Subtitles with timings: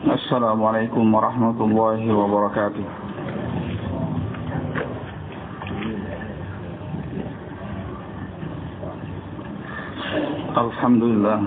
[0.00, 2.84] السلام عليكم ورحمة الله وبركاته.
[10.56, 11.40] الحمد لله.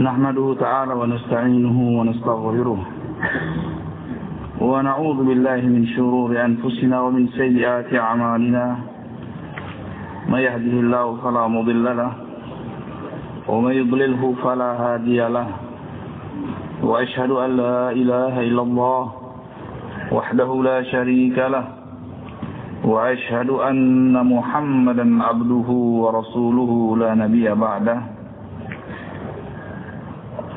[0.00, 2.80] نحمده تعالى ونستعينه ونستغفره.
[4.60, 8.64] ونعوذ بالله من شرور أنفسنا ومن سيئات أعمالنا.
[10.30, 12.25] من يهده الله فلا مضل له
[13.48, 15.46] ومن يضلله فلا هادي له
[16.82, 19.02] وأشهد أن لا إله إلا الله
[20.12, 21.64] وحده لا شريك له
[22.84, 25.68] وأشهد أن محمدا عبده
[26.02, 27.98] ورسوله لا نبي بعده.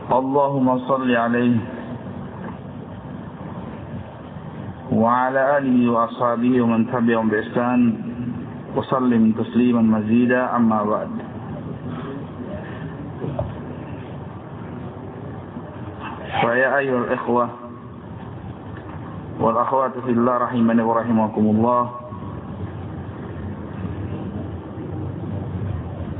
[0.09, 1.57] اللهم صل عليه
[4.91, 7.79] وعلى آله وأصحابه ومن تبعهم بإحسان
[8.75, 11.28] وسلم تسليما مزيدا أما بعد.
[16.39, 17.51] Saya ayol ikhwah
[19.43, 21.83] wal akhwatu fillah rahimani wa rahimakumullah.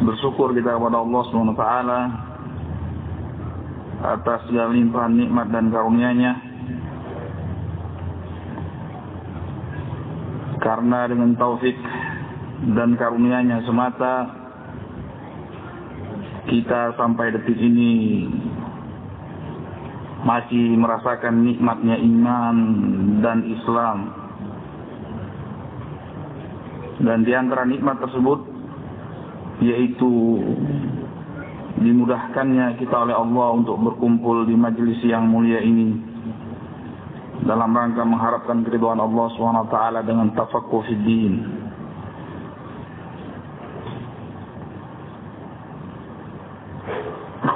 [0.03, 1.63] Bersyukur kita kepada Allah SWT
[3.99, 6.33] atas segala limpahan nikmat dan karunia-Nya.
[10.59, 11.79] Karena dengan taufik
[12.75, 14.35] dan karunia-Nya semata
[16.51, 18.27] kita sampai detik ini
[20.19, 22.55] masih merasakan nikmatnya iman
[23.23, 23.97] dan Islam
[26.99, 28.43] dan di antara nikmat tersebut
[29.63, 30.11] yaitu
[31.79, 35.95] dimudahkannya kita oleh Allah untuk berkumpul di majelis yang mulia ini
[37.47, 41.07] dalam rangka mengharapkan keridhaan Allah SWT dengan tafakkur fid.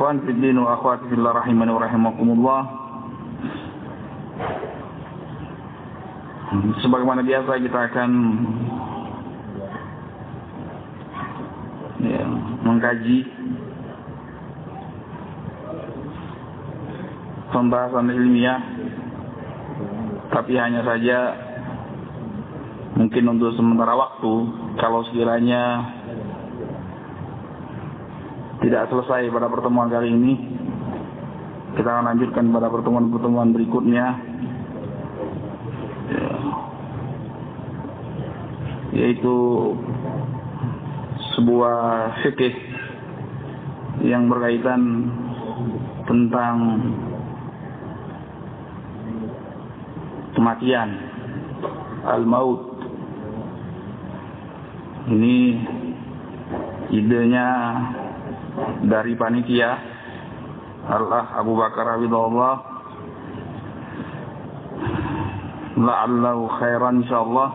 [0.04, 2.62] Ikhwan fid din wa akhwati fillah rahimani wa rahimakumullah.
[6.84, 8.12] Sebagaimana biasa kita akan
[12.04, 12.28] ya,
[12.68, 13.20] mengkaji
[17.56, 18.60] pembahasan ilmiah
[20.36, 21.20] tapi hanya saja
[23.00, 24.34] mungkin untuk sementara waktu
[24.84, 25.96] kalau sekiranya
[28.64, 30.34] tidak selesai pada pertemuan kali ini.
[31.76, 34.06] Kita akan lanjutkan pada pertemuan-pertemuan berikutnya.
[36.04, 36.32] Ya.
[38.94, 39.38] yaitu
[41.34, 42.54] sebuah fikih
[44.06, 45.10] yang berkaitan
[46.06, 46.56] tentang
[50.38, 50.90] kematian
[52.06, 52.78] al-maut.
[55.10, 55.38] Ini
[56.94, 57.48] idenya
[58.86, 59.72] dari panitia
[60.84, 62.56] Allah Abu Bakar Abidullah
[65.74, 67.50] la'allahu khairan insyaallah.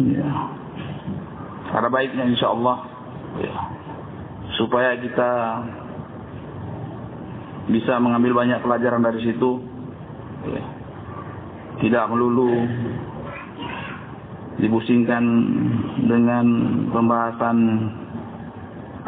[0.00, 0.28] Ya.
[1.76, 2.76] Ada baiknya insyaallah.
[3.36, 3.54] Ya.
[4.58, 5.30] Supaya kita
[7.70, 9.60] bisa mengambil banyak pelajaran dari situ.
[10.40, 10.64] Ya.
[11.80, 12.52] tidak melulu
[14.60, 15.24] dibusingkan
[16.04, 16.46] dengan
[16.92, 17.58] pembahasan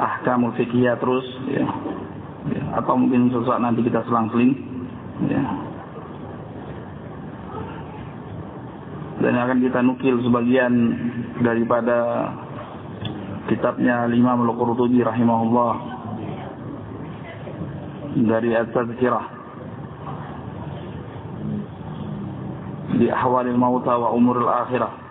[0.01, 1.67] ahkamul fikih terus ya.
[2.49, 4.53] ya atau mungkin sesuatu nanti kita selang-seling
[5.29, 5.43] ya.
[9.23, 10.73] Dan akan kita nukil sebagian
[11.47, 12.27] daripada
[13.47, 15.73] kitabnya Imam Al-Qurtubi rahimahullah
[18.27, 19.27] dari At-Tazkirah
[22.99, 25.02] di ahwalil mauta wa umuril akhirah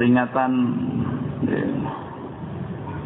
[0.00, 0.52] peringatan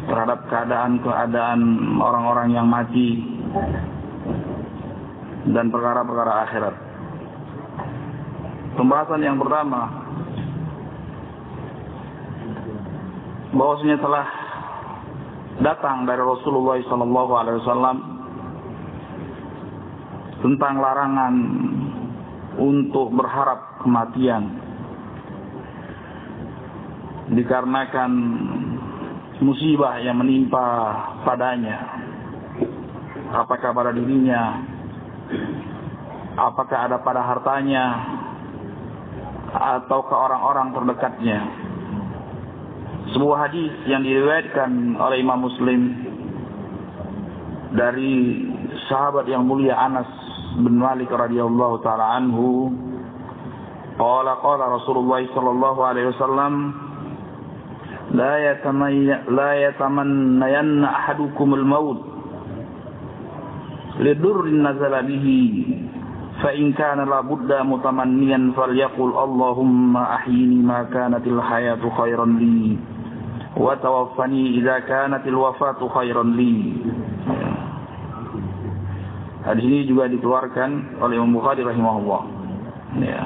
[0.07, 1.59] terhadap keadaan-keadaan
[1.99, 3.19] orang-orang yang mati
[5.51, 6.75] dan perkara-perkara akhirat.
[8.79, 10.07] Pembahasan yang pertama
[13.51, 14.27] bahwasanya telah
[15.67, 17.97] datang dari Rasulullah sallallahu alaihi wasallam
[20.47, 21.35] tentang larangan
[22.55, 24.63] untuk berharap kematian
[27.33, 28.11] dikarenakan
[29.41, 30.65] musibah yang menimpa
[31.25, 32.05] padanya.
[33.33, 34.61] Apakah pada dirinya?
[36.37, 37.85] Apakah ada pada hartanya?
[39.55, 41.39] Atau ke orang-orang terdekatnya?
[43.15, 45.81] Sebuah hadis yang diriwayatkan oleh Imam Muslim
[47.75, 48.43] dari
[48.91, 50.09] sahabat yang mulia Anas
[50.59, 52.71] bin Malik radhiyallahu taala anhu.
[53.95, 56.53] Qala qala Rasulullah sallallahu alaihi wasallam
[58.14, 58.54] لا
[59.28, 62.00] لا يتمنين أحدكم الموت
[64.00, 65.26] لضر نزل به
[66.42, 72.76] فإن كان لابد متمنيا فليقل اللهم أحيني ما كانت الحياة خيرا لي
[73.56, 76.56] وتوفني إذا كانت الوفاة خيرا لي
[79.40, 82.22] Hadis ini juga dikeluarkan oleh Imam Bukhari rahimahullah.
[83.00, 83.24] Ya.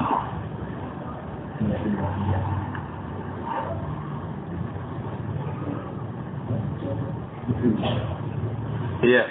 [9.00, 9.24] Iya.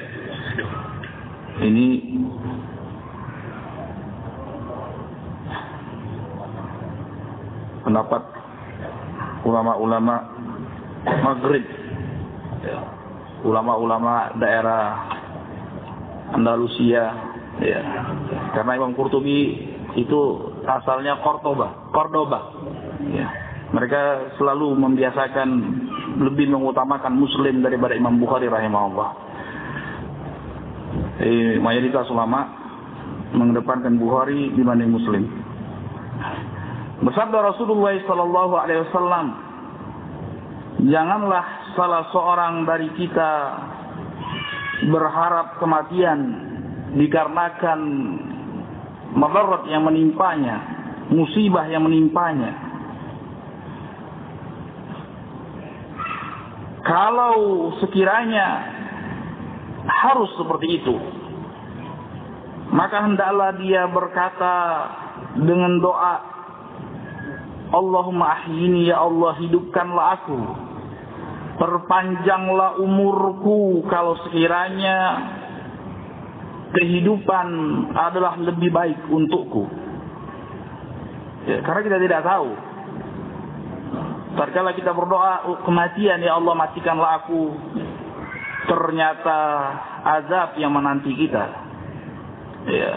[1.66, 1.88] Ini
[7.82, 8.22] pendapat
[9.50, 10.16] ulama-ulama
[11.26, 11.66] Maghrib.
[12.60, 12.80] Ya.
[13.40, 15.10] ulama-ulama daerah
[16.38, 17.04] Andalusia.
[17.64, 17.82] Ya.
[18.54, 19.58] Karena Imam Qurtubi
[19.98, 20.20] itu
[20.70, 21.90] asalnya Cordoba.
[21.90, 22.40] Cordoba.
[23.10, 23.28] Ya.
[23.74, 25.50] Mereka selalu membiasakan
[26.18, 29.10] lebih mengutamakan Muslim daripada Imam Bukhari rahimahullah
[31.22, 32.50] eh, mayoritas ulama
[33.38, 35.40] mengedepankan Bukhari dibanding Muslim
[37.00, 39.28] Bersabda Rasulullah sallallahu alaihi wasallam,
[40.84, 41.46] "Janganlah
[41.80, 43.32] salah seorang dari kita
[44.92, 46.20] berharap kematian
[47.00, 47.80] dikarenakan
[49.16, 50.60] madarat yang menimpanya,
[51.08, 52.69] musibah yang menimpanya.
[56.90, 57.38] Kalau
[57.86, 58.48] sekiranya
[59.86, 60.98] harus seperti itu,
[62.74, 64.56] maka hendaklah dia berkata
[65.38, 66.16] dengan doa
[67.70, 70.40] Allahumma ahyini ya Allah hidupkanlah aku.
[71.62, 74.98] Perpanjanglah umurku kalau sekiranya
[76.74, 77.48] kehidupan
[77.94, 79.70] adalah lebih baik untukku.
[81.46, 82.50] Ya, karena kita tidak tahu.
[84.40, 87.52] Terkala kita berdoa oh, kematian ya Allah matikanlah aku.
[88.72, 89.40] Ternyata
[90.08, 91.46] azab yang menanti kita.
[92.70, 92.94] Ya.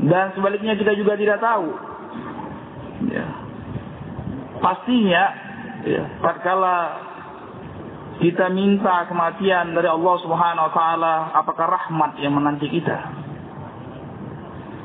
[0.00, 1.68] Dan sebaliknya kita juga tidak tahu.
[3.12, 3.44] Ya
[4.64, 5.24] pastinya
[5.84, 6.76] ya, tatkala
[8.24, 12.96] kita minta kematian dari Allah Subhanahu wa taala, apakah rahmat yang menanti kita?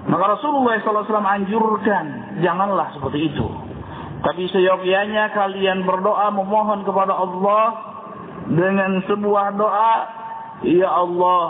[0.09, 2.05] Maka Rasulullah SAW anjurkan,
[2.41, 3.45] janganlah seperti itu.
[4.19, 7.63] Tapi seyogianya kalian berdoa memohon kepada Allah
[8.51, 9.93] dengan sebuah doa,
[10.67, 11.45] Ya Allah,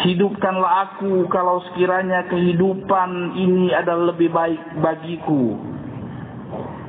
[0.00, 5.74] hidupkanlah aku kalau sekiranya kehidupan ini adalah lebih baik bagiku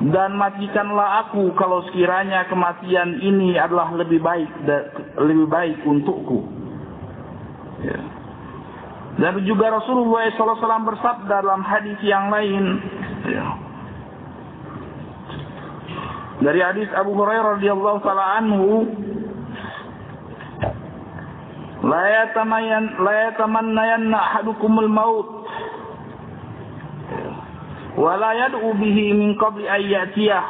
[0.05, 4.51] dan matikanlah aku kalau sekiranya kematian ini adalah lebih baik
[5.17, 6.45] lebih baik untukku.
[7.81, 7.99] Ya.
[9.15, 12.63] Dan juga Rasulullah SAW bersabda dalam hadis yang lain.
[13.31, 13.45] Ya.
[16.35, 18.83] Dari hadis Abu Hurairah radhiyallahu taala anhu,
[21.85, 25.47] la yatamayan la ahadukumul maut
[27.95, 30.43] wala yad'u bihi min qabli ayyatiyah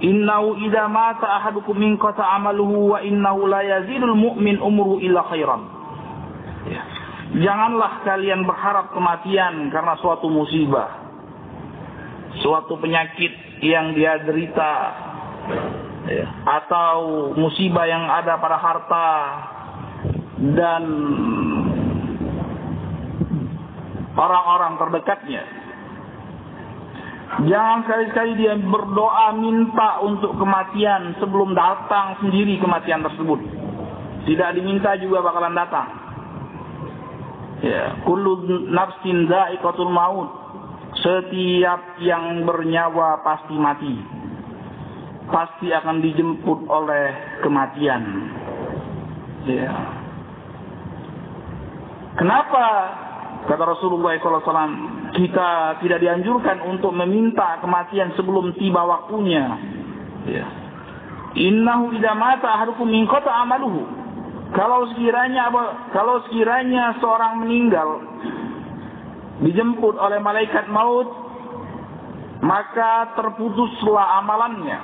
[0.00, 5.62] innahu idza mata ahadukum min qata amaluhu wa innahu la yazidul mu'min umru illa khairan.
[6.64, 6.80] Ya.
[7.44, 11.03] janganlah kalian berharap kematian karena suatu musibah
[12.42, 14.72] suatu penyakit yang dia derita
[16.10, 16.26] ya.
[16.42, 19.10] atau musibah yang ada pada harta
[20.54, 20.82] dan
[24.14, 25.64] orang-orang terdekatnya
[27.42, 33.42] Jangan sekali-sekali dia berdoa minta untuk kematian sebelum datang sendiri kematian tersebut.
[34.22, 35.88] Tidak diminta juga bakalan datang.
[37.66, 40.43] Ya, kullu nafsin dha'iqatul maut.
[41.02, 43.94] Setiap yang bernyawa pasti mati.
[45.26, 48.02] Pasti akan dijemput oleh kematian.
[49.48, 49.74] Ya.
[52.14, 52.64] Kenapa
[53.44, 54.72] Kata Rasulullah SAW,
[55.12, 59.44] kita tidak dianjurkan untuk meminta kematian sebelum tiba waktunya.
[60.24, 60.46] Ya.
[61.36, 63.84] Innahu idza mata ahadukum min qata amaluhu.
[64.56, 65.52] Kalau sekiranya?
[65.92, 68.00] Kalau sekiranya seorang meninggal
[69.42, 71.08] dijemput oleh malaikat maut,
[72.44, 74.78] maka terputuslah amalannya.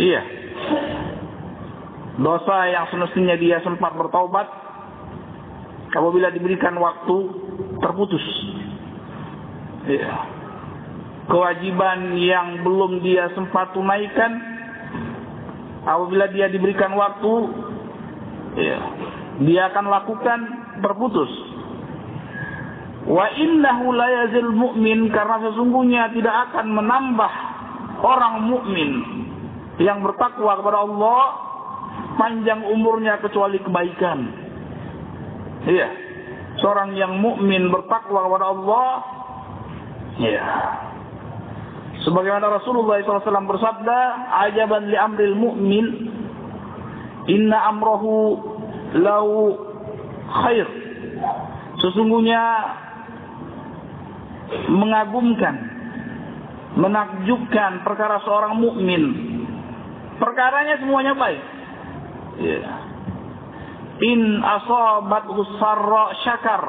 [0.00, 0.22] Iya.
[2.20, 4.48] Dosa yang semestinya dia sempat bertaubat
[5.92, 7.16] apabila diberikan waktu
[7.78, 8.24] terputus.
[9.88, 10.26] Ya.
[11.30, 14.32] Kewajiban yang belum dia sempat tunaikan
[15.86, 17.32] apabila dia diberikan waktu
[18.58, 18.78] ya,
[19.46, 20.38] dia akan lakukan
[20.82, 21.49] terputus.
[23.10, 27.32] Wa innahu la yazil mu'min karena sesungguhnya tidak akan menambah
[28.06, 28.90] orang mukmin
[29.82, 31.22] yang bertakwa kepada Allah
[32.14, 34.18] panjang umurnya kecuali kebaikan.
[35.66, 35.88] Iya.
[36.62, 38.88] Seorang yang mukmin bertakwa kepada Allah
[40.22, 40.44] iya.
[42.06, 43.98] Sebagaimana Rasulullah SAW bersabda,
[44.48, 45.86] "Ajaban li amril mu'min,
[47.28, 48.40] inna amrohu
[49.02, 49.28] lau
[50.30, 50.64] khair."
[51.76, 52.40] Sesungguhnya
[54.70, 55.54] mengagumkan,
[56.78, 59.02] menakjubkan perkara seorang mukmin.
[60.18, 61.42] Perkaranya semuanya baik.
[62.40, 62.72] Ya.
[64.00, 65.24] In asabat
[65.60, 66.64] sarra syakar.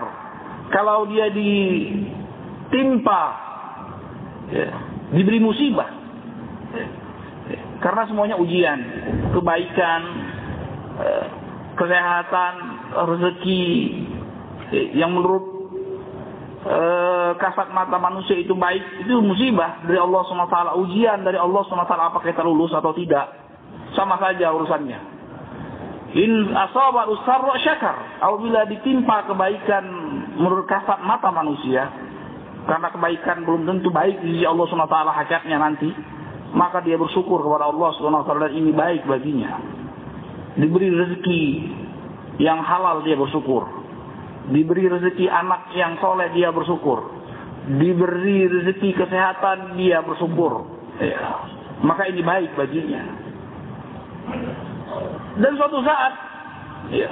[0.71, 3.23] Kalau dia ditimpa
[4.51, 4.67] ya,
[5.11, 5.89] diberi musibah.
[7.81, 8.79] Karena semuanya ujian,
[9.35, 10.01] kebaikan,
[11.01, 11.25] eh,
[11.75, 12.53] kesehatan,
[13.09, 13.67] rezeki
[14.95, 15.50] yang menurut
[16.65, 21.93] eh, kasat mata manusia itu baik, itu musibah dari Allah SWT, ujian dari Allah SWT
[21.93, 23.33] apakah kita lulus atau tidak.
[23.97, 24.99] Sama saja urusannya.
[26.11, 28.19] In asabat usarra syakar.
[28.19, 29.83] Apabila ditimpa kebaikan
[30.35, 31.87] menurut kasat mata manusia,
[32.67, 35.89] karena kebaikan belum tentu baik di sisi Allah SWT hakikatnya nanti,
[36.51, 39.51] maka dia bersyukur kepada Allah SWT dan ini baik baginya.
[40.59, 41.43] Diberi rezeki
[42.43, 43.80] yang halal dia bersyukur.
[44.49, 47.13] Diberi rezeki anak yang soleh dia bersyukur.
[47.77, 50.65] Diberi rezeki kesehatan dia bersyukur.
[50.97, 51.45] Ya.
[51.85, 53.01] Maka ini baik baginya.
[55.37, 56.13] Dan suatu saat,
[56.93, 57.09] ya,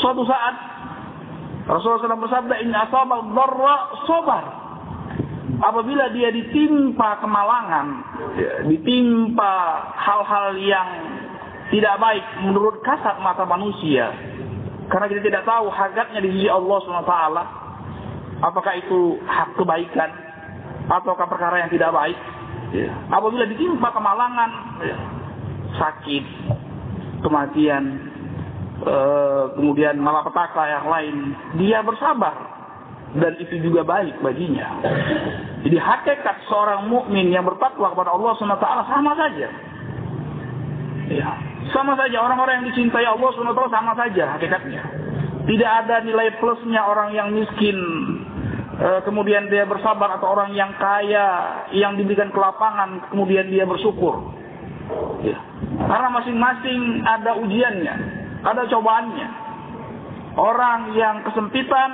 [0.00, 0.54] suatu saat
[1.66, 3.76] Rasulullah SAW bersabda, Inna asabal darra
[4.06, 4.44] sobar.
[5.56, 7.86] Apabila dia ditimpa kemalangan,
[8.38, 9.54] ya, ditimpa
[9.98, 10.88] hal-hal yang
[11.74, 14.14] tidak baik menurut kasat mata manusia,
[14.86, 17.14] karena kita tidak tahu hakikatnya di sisi Allah SWT,
[18.42, 20.10] apakah itu hak kebaikan,
[20.90, 22.18] ataukah perkara yang tidak baik.
[22.74, 22.90] Ya.
[23.10, 24.50] Apabila ditimpa kemalangan,
[24.82, 24.98] ya,
[25.78, 26.24] sakit,
[27.22, 28.14] kematian,
[28.76, 31.16] Eh, kemudian malapetaka yang lain,
[31.56, 32.36] dia bersabar
[33.16, 34.84] dan itu juga baik baginya.
[35.64, 39.48] Jadi hakikat seorang mukmin yang bertakwa kepada Allah SWT sama saja.
[41.08, 41.30] Ya,
[41.74, 44.82] sama saja orang-orang yang dicintai Allah SWT sama saja hakikatnya.
[45.46, 47.78] Tidak ada nilai plusnya orang yang miskin,
[48.82, 51.26] eh, kemudian dia bersabar atau orang yang kaya
[51.70, 54.34] yang diberikan kelapangan kemudian dia bersyukur.
[55.22, 55.38] Ya.
[55.86, 59.28] Karena masing-masing ada ujiannya ada cobaannya.
[60.36, 61.90] Orang yang kesempitan,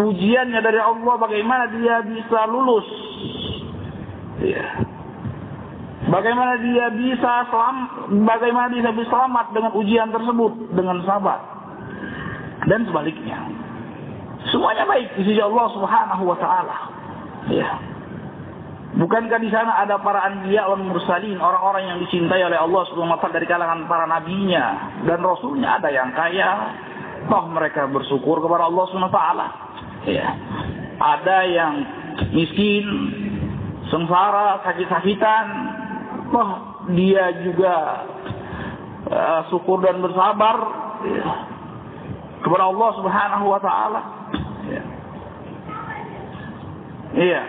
[0.00, 2.88] ujiannya dari Allah bagaimana dia bisa lulus.
[4.42, 4.64] Ya.
[6.10, 7.76] Bagaimana dia bisa selam,
[8.26, 11.38] bagaimana dia bisa selamat dengan ujian tersebut dengan sabar.
[12.66, 13.46] Dan sebaliknya.
[14.50, 16.76] Semuanya baik di sisi Allah Subhanahu wa taala.
[17.46, 17.70] Ya.
[18.90, 23.20] Bukankah di sana ada para anbiya wal mursalin, orang-orang yang dicintai oleh Allah Subhanahu wa
[23.22, 24.66] taala dari kalangan para nabinya
[25.06, 26.50] dan rasulnya ada yang kaya,
[27.30, 29.46] toh mereka bersyukur kepada Allah Subhanahu wa taala.
[30.10, 30.26] Ya.
[31.00, 31.74] Ada yang
[32.34, 32.86] miskin,
[33.94, 35.46] sengsara, sakit-sakitan,
[36.30, 36.50] toh
[36.94, 37.74] dia juga
[39.10, 40.56] uh, syukur dan bersabar
[41.04, 41.26] ya,
[42.40, 44.00] kepada Allah Subhanahu wa taala.
[44.70, 44.82] Ya.
[47.10, 47.42] Iya.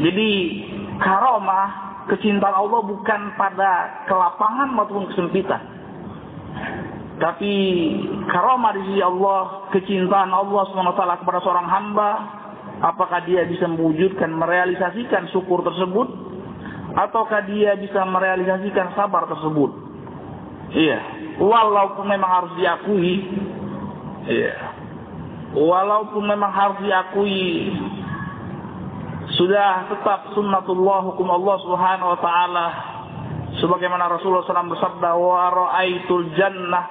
[0.00, 0.30] Jadi
[1.02, 5.62] karomah kecintaan Allah bukan pada kelapangan maupun kesempitan.
[7.20, 7.52] Tapi
[8.32, 12.10] karomah di sisi Allah, kecintaan Allah SWT kepada seorang hamba,
[12.80, 16.08] apakah dia bisa mewujudkan, merealisasikan syukur tersebut,
[16.96, 19.70] ataukah dia bisa merealisasikan sabar tersebut.
[20.70, 20.98] Iya,
[21.42, 23.14] walaupun memang harus diakui,
[24.30, 24.54] iya,
[25.54, 27.74] walaupun memang harus diakui
[29.34, 32.66] sudah tetap sunnatullah hukum Allah Subhanahu wa taala.
[33.50, 36.86] Sebagaimana Rasulullah SAW bersabda wa raaitul jannah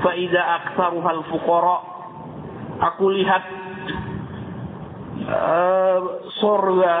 [0.00, 1.78] fa idza aktsaruha al fuqara
[2.80, 3.44] aku lihat
[5.24, 5.98] uh,
[6.40, 6.94] surga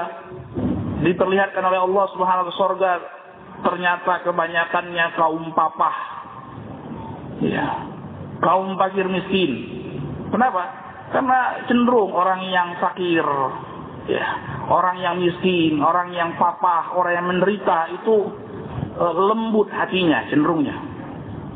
[1.04, 2.94] diperlihatkan oleh Allah Subhanahu wa
[3.64, 5.96] ternyata kebanyakannya kaum papah
[7.40, 7.66] ya
[8.40, 9.52] kaum fakir miskin
[10.28, 10.62] kenapa
[11.12, 13.24] karena cenderung orang yang fakir
[14.06, 14.26] ya
[14.66, 18.16] orang yang miskin, orang yang papa, orang yang menderita itu
[18.98, 20.74] e, lembut hatinya cenderungnya.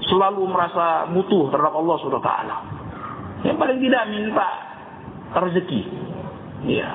[0.06, 2.56] Selalu merasa butuh terhadap Allah Subhanahu taala.
[3.46, 4.48] Yang paling tidak minta
[5.38, 5.82] rezeki.
[6.66, 6.90] Ya.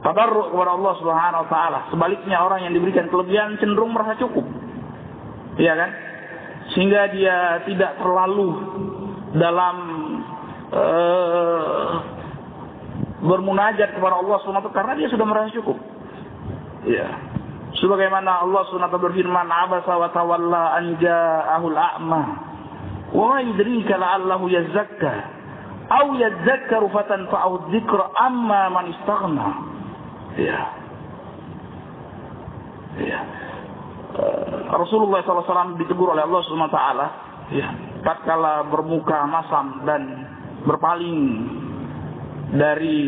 [0.00, 1.78] Tabarruk kepada Allah Subhanahu wa taala.
[1.92, 4.48] Sebaliknya orang yang diberikan kelebihan cenderung merasa cukup.
[5.60, 5.90] Iya kan?
[6.72, 7.36] Sehingga dia
[7.68, 8.48] tidak terlalu
[9.36, 9.76] dalam
[10.72, 11.88] uh,
[13.20, 15.76] bermunajat kepada Allah SWT karena dia sudah merasa cukup.
[16.88, 17.08] Ya.
[17.76, 22.22] Sebagaimana Allah SWT berfirman, "Abasa wa tawalla an ja'ahul a'ma."
[23.10, 25.12] Wa yudrika la'allahu yazakka
[25.90, 29.46] aw yadzakkaru fatanfa'u dzikra amma man istaghna.
[30.38, 30.58] Ya.
[33.00, 33.20] Ya.
[34.70, 36.80] Rasulullah SAW ditegur oleh Allah SWT
[37.54, 37.68] ya,
[38.02, 40.02] tatkala bermuka masam dan
[40.66, 41.18] berpaling
[42.54, 42.98] dari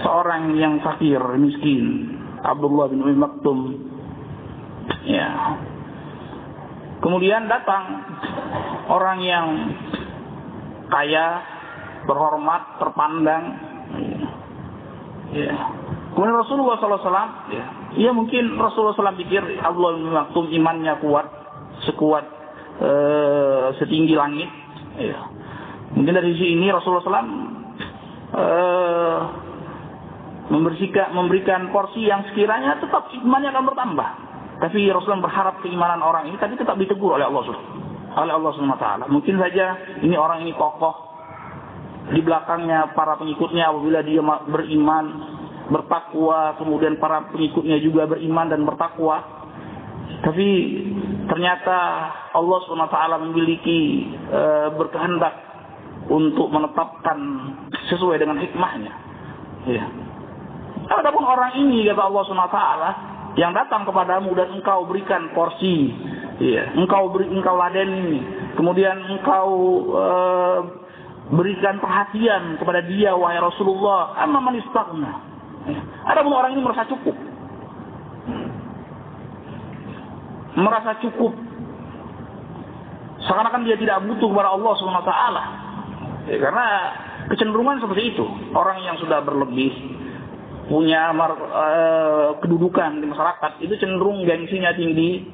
[0.00, 3.58] seorang yang fakir miskin Abdullah bin Umi Maktum.
[5.04, 5.58] Ya
[7.02, 7.84] kemudian datang
[8.90, 9.46] orang yang
[10.88, 11.26] kaya
[12.08, 13.44] berhormat terpandang.
[15.28, 15.54] Ya
[16.18, 16.98] kemudian Rasulullah SAW
[17.54, 17.64] ya.
[17.94, 21.30] ya mungkin Rasulullah SAW pikir bin Maktum imannya kuat
[21.86, 22.26] sekuat
[22.82, 24.50] uh, setinggi langit.
[24.98, 25.30] Ya.
[25.94, 27.22] Mungkin dari sisi ini Rasulullah SAW
[28.34, 29.18] uh,
[30.50, 34.08] membersihkan, memberikan porsi yang sekiranya tetap imannya akan bertambah.
[34.58, 37.46] Tapi Rasulullah berharap keimanan orang ini tapi tetap ditegur oleh Allah
[38.18, 39.04] oleh Allah taala.
[39.06, 41.06] Mungkin saja ini orang ini kokoh.
[42.08, 45.04] Di belakangnya para pengikutnya apabila dia beriman,
[45.68, 49.20] bertakwa, kemudian para pengikutnya juga beriman dan bertakwa.
[50.24, 50.48] Tapi
[51.28, 51.76] ternyata
[52.32, 52.60] Allah
[52.90, 54.42] taala memiliki e,
[54.74, 55.34] berkehendak
[56.08, 57.18] untuk menetapkan
[57.92, 58.92] sesuai dengan hikmahnya.
[59.68, 59.84] Ya.
[60.88, 62.60] Adapun orang ini kata Allah SWT
[63.36, 65.92] yang datang kepadamu dan engkau berikan porsi,
[66.40, 68.24] ya, engkau beri, engkau ladeni,
[68.56, 69.48] kemudian engkau
[69.92, 70.58] uh,
[71.28, 75.27] berikan perhatian kepada dia wahai Rasulullah, amma man istaghna.
[75.68, 75.80] Ya.
[76.08, 77.16] Adapun orang ini merasa cukup.
[80.56, 81.32] Merasa cukup.
[83.28, 85.12] Seakan-akan dia tidak butuh kepada Allah SWT.
[86.28, 86.66] Ya, karena
[87.28, 88.24] kecenderungan seperti itu.
[88.56, 89.72] Orang yang sudah berlebih,
[90.72, 95.28] punya mar, uh, kedudukan di masyarakat, itu cenderung gengsinya tinggi,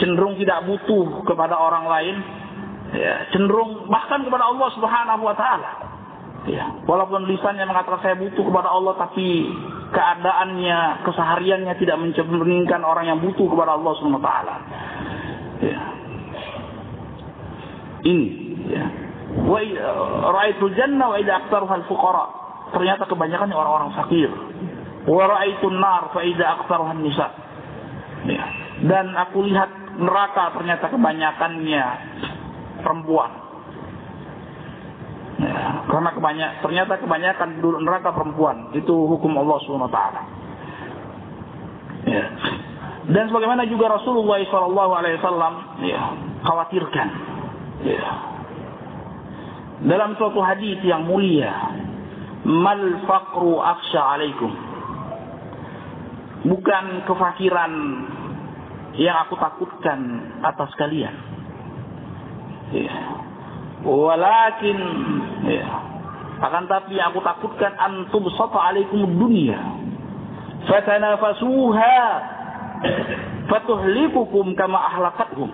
[0.00, 2.16] cenderung tidak butuh kepada orang lain,
[2.96, 5.95] ya, cenderung bahkan kepada Allah Subhanahu wa taala.
[6.46, 9.50] Ya, walaupun lisannya mengatakan saya butuh kepada Allah tapi
[9.90, 14.56] keadaannya, kesehariannya tidak mencerminkan orang yang butuh kepada Allah taala.
[15.58, 15.82] Ya.
[18.06, 18.26] Ini
[18.70, 18.86] ya
[20.30, 22.26] ra'aitul jannah wa idza aktsaruha al-fuqara.
[22.74, 24.30] Ternyata kebanyakan orang-orang fakir.
[25.06, 27.28] Wa ra'aitun nar fa aktsaruha nisa.
[28.26, 28.46] Ya.
[28.86, 31.84] Dan aku lihat neraka ternyata kebanyakannya
[32.82, 33.45] perempuan.
[35.86, 40.22] Karena kebanyak ternyata kebanyakan neraka perempuan itu hukum Allah Subhanahu taala.
[42.08, 42.24] Ya.
[43.06, 46.02] Dan sebagaimana juga Rasulullah SAW ya,
[46.42, 47.08] khawatirkan.
[47.86, 48.02] Ya,
[49.84, 51.52] dalam suatu hadis yang mulia
[52.48, 54.48] mal faqru aksha alaikum
[56.48, 57.72] bukan kefakiran
[58.96, 60.00] yang aku takutkan
[60.40, 61.12] atas kalian
[62.72, 62.96] ya.
[63.84, 64.78] Walakin
[65.44, 65.68] ya.
[66.40, 69.56] akan tapi yang aku takutkan antum sata alaikum dunia
[70.68, 71.98] fatanafasuha
[73.48, 75.50] fatuhlikukum kama ahlakathum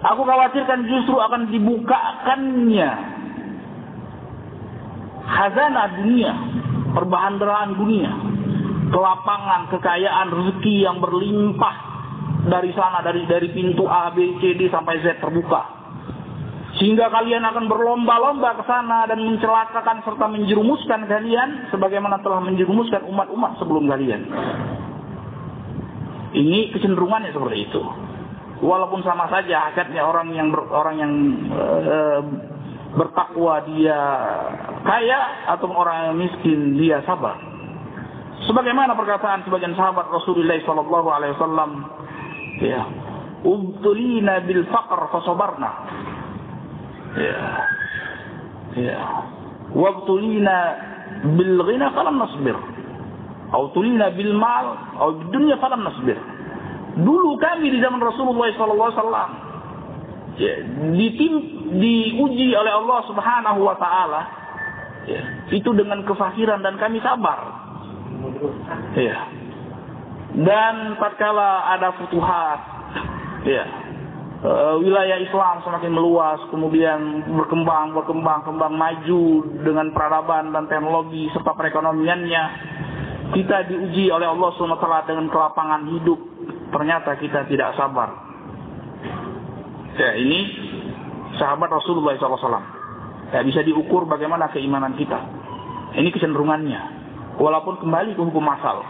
[0.00, 2.90] Aku khawatirkan justru akan dibukakannya
[5.28, 6.32] khazanah dunia,
[6.96, 7.36] perbahan
[7.76, 8.12] dunia,
[8.88, 11.76] kelapangan, kekayaan, rezeki yang berlimpah
[12.48, 15.79] dari sana dari dari pintu A, B, C, D sampai Z terbuka.
[16.80, 23.60] Sehingga kalian akan berlomba-lomba ke sana dan mencelakakan serta menjerumuskan kalian sebagaimana telah menjerumuskan umat-umat
[23.60, 24.24] sebelum kalian.
[26.30, 27.82] Ini kecenderungannya seperti itu
[28.60, 31.12] walaupun sama saja hakikatnya orang yang ber, orang yang
[31.48, 31.98] e,
[32.92, 34.00] bertakwa dia
[34.84, 35.20] kaya
[35.56, 37.40] atau orang yang miskin dia sabar.
[38.48, 41.70] Sebagaimana perkataan sebagian sahabat Rasulullah Sallallahu Alaihi Wasallam,
[42.64, 42.82] ya,
[43.44, 45.70] ubtulina bil faqr fasabarna.
[47.10, 47.42] Ya,
[48.78, 48.98] ya,
[51.26, 52.54] bil ghina falam nasbir.
[53.50, 56.14] Atau tulina bil mal, atau dunia falam nasbir.
[57.02, 59.50] Dulu kami di zaman Rasulullah SAW
[60.38, 60.54] ya,
[60.94, 61.32] ditim,
[61.78, 64.22] diuji oleh Allah Subhanahu Wa Taala
[65.06, 67.38] ya, itu dengan kefakiran dan kami sabar.
[68.96, 69.18] Ya.
[70.30, 72.60] Dan tatkala ada futuhat,
[73.42, 73.66] ya,
[74.40, 74.50] e,
[74.80, 79.22] wilayah Islam semakin meluas, kemudian berkembang, berkembang, kembang maju
[79.60, 82.44] dengan peradaban dan teknologi serta perekonomiannya,
[83.36, 86.18] kita diuji oleh Allah SWT dengan kelapangan hidup,
[86.72, 88.10] ternyata kita tidak sabar.
[89.94, 90.38] Ya, ini
[91.36, 92.80] sahabat Rasulullah SAW.
[93.30, 95.18] Ya, bisa diukur bagaimana keimanan kita.
[95.94, 96.80] Ini kecenderungannya.
[97.38, 98.82] Walaupun kembali ke hukum asal.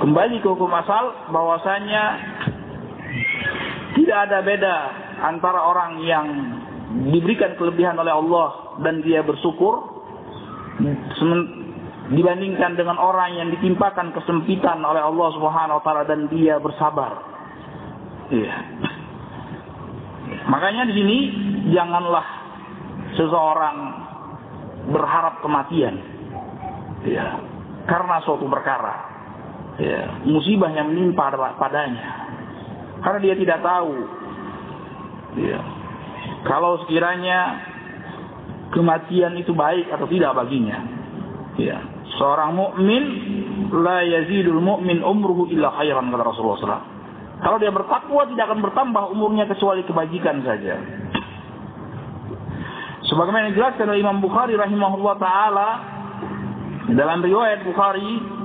[0.00, 2.02] Kembali ke hukum asal bahwasanya
[4.00, 4.76] tidak ada beda
[5.20, 6.26] antara orang yang
[7.12, 10.00] diberikan kelebihan oleh Allah dan dia bersyukur
[12.10, 17.12] dibandingkan dengan orang yang ditimpakan kesempitan oleh Allah Subhanahu wa taala dan dia bersabar.
[18.32, 18.56] Iya.
[20.48, 21.18] Makanya di sini
[21.74, 22.26] janganlah
[23.14, 23.76] seseorang
[24.90, 25.94] berharap kematian.
[27.04, 27.38] Ya.
[27.84, 29.10] Karena suatu perkara.
[29.80, 32.29] Ya, musibah yang menimpa padanya.
[33.00, 33.94] Karena dia tidak tahu.
[35.40, 35.60] Ya.
[36.44, 37.38] Kalau sekiranya
[38.72, 40.78] kematian itu baik atau tidak baginya.
[41.56, 41.80] Ya.
[42.20, 43.04] Seorang mukmin
[43.72, 46.88] la yazidul mu'min umruhu illa khairan kata Rasulullah SAW.
[47.40, 50.76] Kalau dia bertakwa tidak akan bertambah umurnya kecuali kebajikan saja.
[53.08, 55.68] Sebagaimana dijelaskan oleh Imam Bukhari rahimahullah taala
[56.92, 58.39] dalam riwayat Bukhari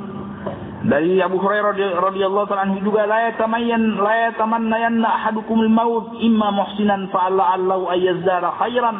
[0.85, 7.09] dari Abu Hurairah radhiyallahu taala anhu juga la yatamayyan la yatamannayanna ahadukum al-maut imma muhsinan
[7.09, 8.97] fa allahu ayyazdara khairan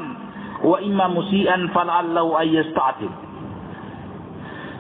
[0.66, 3.26] wa imma musian fa allahu ayyasta'tib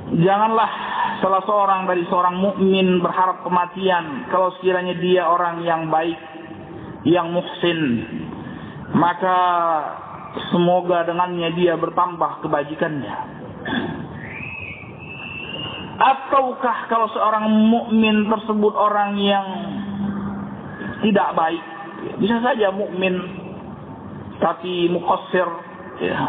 [0.06, 0.70] Janganlah
[1.18, 6.22] salah seorang dari seorang mukmin berharap kematian kalau sekiranya dia orang yang baik,
[7.10, 8.06] yang muhsin,
[8.94, 9.38] maka
[10.54, 13.13] semoga dengannya dia bertambah kebajikannya.
[15.95, 19.47] Ataukah kalau seorang mukmin tersebut orang yang
[21.08, 21.63] tidak baik,
[22.19, 23.15] bisa saja mukmin
[24.43, 25.47] tapi muqassir
[26.03, 26.19] ya,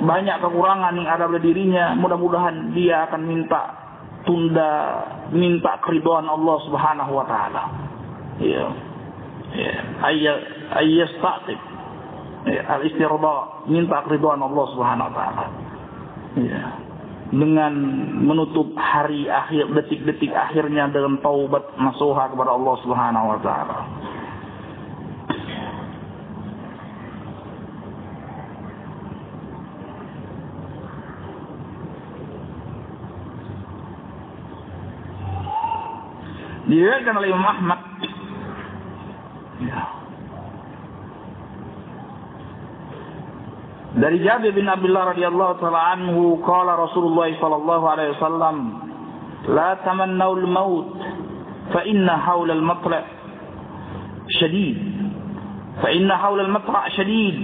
[0.00, 3.62] banyak kekurangan yang ada pada dirinya, mudah-mudahan dia akan minta
[4.24, 4.72] tunda,
[5.36, 7.62] minta keriduan Allah Subhanahu wa taala.
[8.40, 8.64] Ya.
[9.48, 10.38] Ya, ayat
[12.48, 13.36] ya, al istirda
[13.68, 15.44] minta keriduan Allah Subhanahu wa taala.
[16.40, 16.87] Ya.
[17.28, 17.72] Dengan
[18.24, 23.78] menutup hari akhir detik-detik akhirnya dengan taubat nasuha kepada Allah Subhanahu wa taala.
[36.68, 37.56] diriwayatkan oleh Imam
[39.64, 39.82] ya.
[43.98, 48.56] Dari Jabir bin Abdullah radhiyallahu taala anhu qala Rasulullah sallallahu alaihi wasallam
[49.50, 50.94] la tamannau al-maut
[51.74, 53.04] fa inna hawla al-matla'
[54.38, 54.78] shadid.
[55.82, 57.36] Fa inna hawla al-matla' shadid.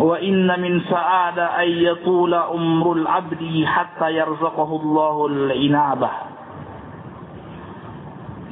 [0.00, 6.14] Wa inna min sa'ada ay yatula umrul 'abdi hatta yarzaqahu Allahu al-inabah.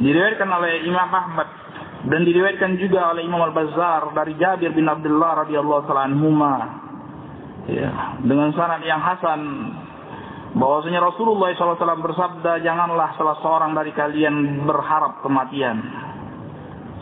[0.05, 1.62] Diriwayatkan oleh Imam Ahmad
[2.03, 6.11] dan diriwayatkan juga oleh Imam Al-Bazzar dari Jabir bin Abdullah radhiyallahu taala.
[7.71, 9.41] Ya, dengan sanad yang hasan
[10.59, 15.79] bahwasanya Rasulullah SAW bersabda janganlah salah seorang dari kalian berharap kematian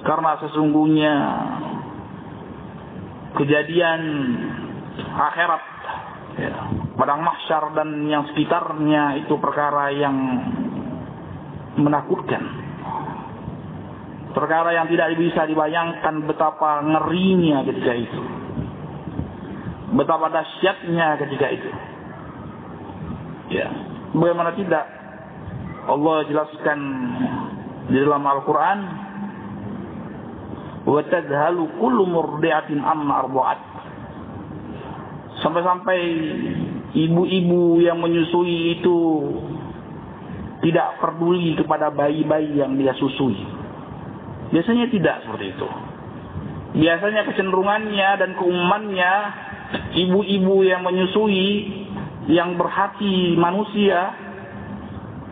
[0.05, 1.15] karena sesungguhnya
[3.41, 4.01] kejadian
[5.01, 5.63] akhirat
[6.39, 6.53] ya,
[7.01, 10.17] padang mahsyar dan yang sekitarnya itu perkara yang
[11.81, 12.70] menakutkan
[14.36, 18.22] Perkara yang tidak bisa dibayangkan betapa ngerinya ketika itu.
[19.96, 21.70] Betapa dahsyatnya ketika itu.
[23.56, 23.72] Ya,
[24.12, 24.84] bagaimana tidak?
[25.86, 26.80] Allah jelaskan
[27.88, 28.80] di dalam Al-Quran
[30.86, 33.62] وَتَذْهَلُ كُلُّ مُرْدِعَةٍ أَمَّا أَرْضَعَتْ
[35.42, 36.00] Sampai-sampai
[36.94, 38.98] ibu-ibu yang menyusui itu
[40.64, 43.36] tidak peduli kepada bayi-bayi yang dia susui.
[44.51, 45.69] Biasanya tidak seperti itu.
[46.71, 49.13] Biasanya kecenderungannya dan keumumannya
[49.95, 51.51] ibu-ibu yang menyusui
[52.31, 54.15] yang berhati manusia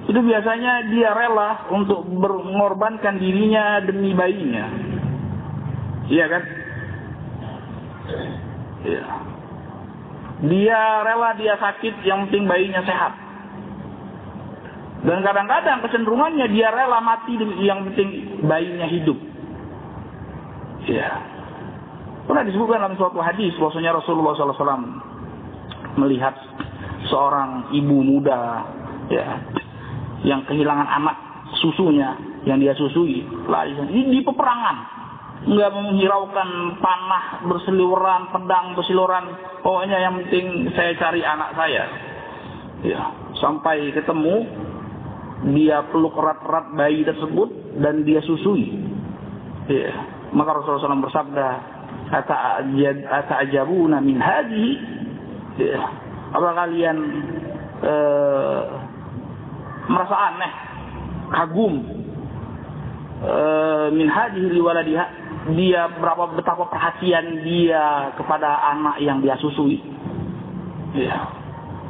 [0.08, 4.66] itu biasanya dia rela untuk mengorbankan dirinya demi bayinya.
[6.08, 6.42] Iya kan?
[8.88, 9.04] Iya.
[10.48, 13.27] Dia rela dia sakit yang penting bayinya sehat.
[14.98, 19.18] Dan kadang-kadang kecenderungannya dia rela mati yang penting bayinya hidup.
[20.90, 21.22] Ya.
[22.26, 25.00] Pernah disebutkan dalam suatu hadis bahwasanya Rasulullah SAW
[25.96, 26.34] melihat
[27.08, 28.68] seorang ibu muda
[29.08, 29.26] ya
[30.26, 31.16] yang kehilangan anak
[31.62, 34.98] susunya yang dia susui lari ini di peperangan.
[35.48, 36.50] Nggak menghiraukan
[36.82, 39.24] panah berseliweran pedang berseliweran.
[39.62, 41.84] Pokoknya yang penting saya cari anak saya.
[42.82, 43.00] Ya
[43.38, 44.46] sampai ketemu
[45.46, 48.74] dia peluk erat-erat bayi tersebut dan dia susui.
[49.70, 49.92] Ya.
[50.34, 51.46] Maka Rasulullah SAW bersabda,
[53.06, 54.72] "Ata'ajabuna min hadhihi?"
[55.62, 55.78] Ya.
[56.34, 56.96] Apa kalian
[57.80, 58.62] uh,
[59.88, 60.52] merasa aneh,
[61.32, 61.74] kagum
[63.24, 65.04] uh, min hadhihi liwaladiha
[65.54, 69.80] dia berapa betapa perhatian dia kepada anak yang dia susui.
[70.92, 71.37] Ya.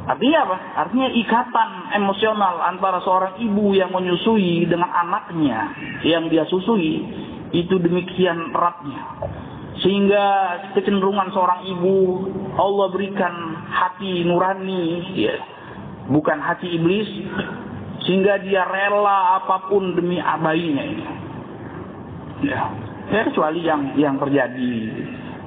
[0.09, 0.57] Artinya apa?
[0.73, 1.69] Artinya ikatan
[2.01, 5.69] emosional antara seorang ibu yang menyusui dengan anaknya
[6.01, 7.05] yang dia susui
[7.53, 9.01] itu demikian eratnya.
[9.85, 10.25] Sehingga
[10.73, 11.97] kecenderungan seorang ibu
[12.57, 13.33] Allah berikan
[13.69, 15.37] hati nurani, ya,
[16.09, 17.07] bukan hati iblis,
[18.03, 21.05] sehingga dia rela apa pun demi bayinya ini.
[22.49, 22.65] Ya,
[23.13, 24.73] ya kecuali yang yang terjadi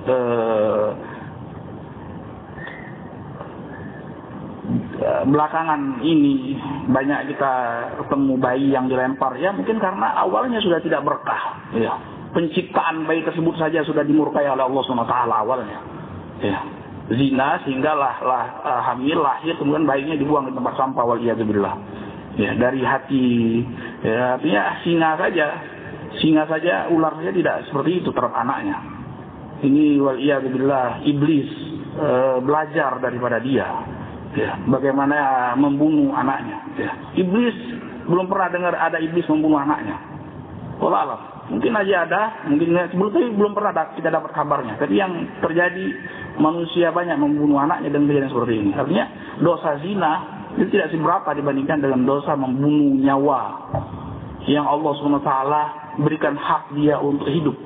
[0.07, 0.89] eh,
[4.62, 4.62] Eh,
[5.27, 6.57] belakangan ini
[6.89, 7.53] banyak kita
[8.05, 9.37] ketemu bayi yang dilempar.
[9.39, 11.73] Ya mungkin karena awalnya sudah tidak berkah.
[11.77, 11.93] Ya
[12.33, 15.79] penciptaan bayi tersebut saja sudah dimurkai oleh Allah SWT awalnya.
[16.41, 16.59] Ya
[17.13, 21.35] zina sehingga lah, lah uh, hamil lahir kemudian bayinya dibuang di tempat sampah wal ya
[22.57, 23.61] dari hati
[24.01, 25.47] ya artinya singa saja
[26.23, 28.79] singa saja ular saja tidak seperti itu terhadap anaknya.
[29.63, 30.19] Ini wal
[31.07, 31.51] iblis
[31.99, 33.69] uh, belajar daripada dia
[34.37, 36.59] ya, bagaimana membunuh anaknya.
[36.77, 36.93] Ya.
[37.21, 37.57] Iblis
[38.09, 39.97] belum pernah dengar ada iblis membunuh anaknya.
[40.83, 41.31] Walau.
[41.43, 44.79] Mungkin aja ada, mungkin sebelum tapi belum pernah kita dapat kabarnya.
[44.79, 45.85] Tapi yang terjadi
[46.41, 48.71] manusia banyak membunuh anaknya dengan kejadian seperti ini.
[48.73, 49.05] Artinya
[49.43, 50.13] dosa zina
[50.57, 53.41] itu tidak seberapa dibandingkan dengan dosa membunuh nyawa
[54.49, 55.31] yang Allah swt
[56.03, 57.57] berikan hak dia untuk hidup.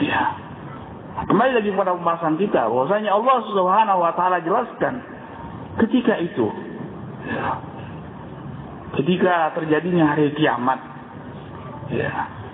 [0.00, 0.40] Ya.
[1.14, 5.13] Kembali lagi kepada pembahasan kita, bahwasanya Allah Subhanahu wa taala jelaskan
[5.82, 6.46] ketika itu
[8.94, 10.78] ketika terjadinya hari kiamat
[11.90, 12.10] ya,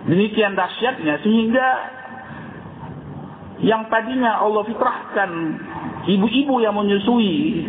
[0.09, 1.69] demikian dahsyatnya sehingga
[3.61, 5.31] yang tadinya Allah fitrahkan
[6.09, 7.69] ibu-ibu yang menyusui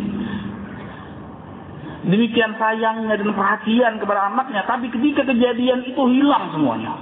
[2.08, 6.92] demikian sayangnya dan perhatian kepada anaknya tapi ketika kejadian itu hilang semuanya.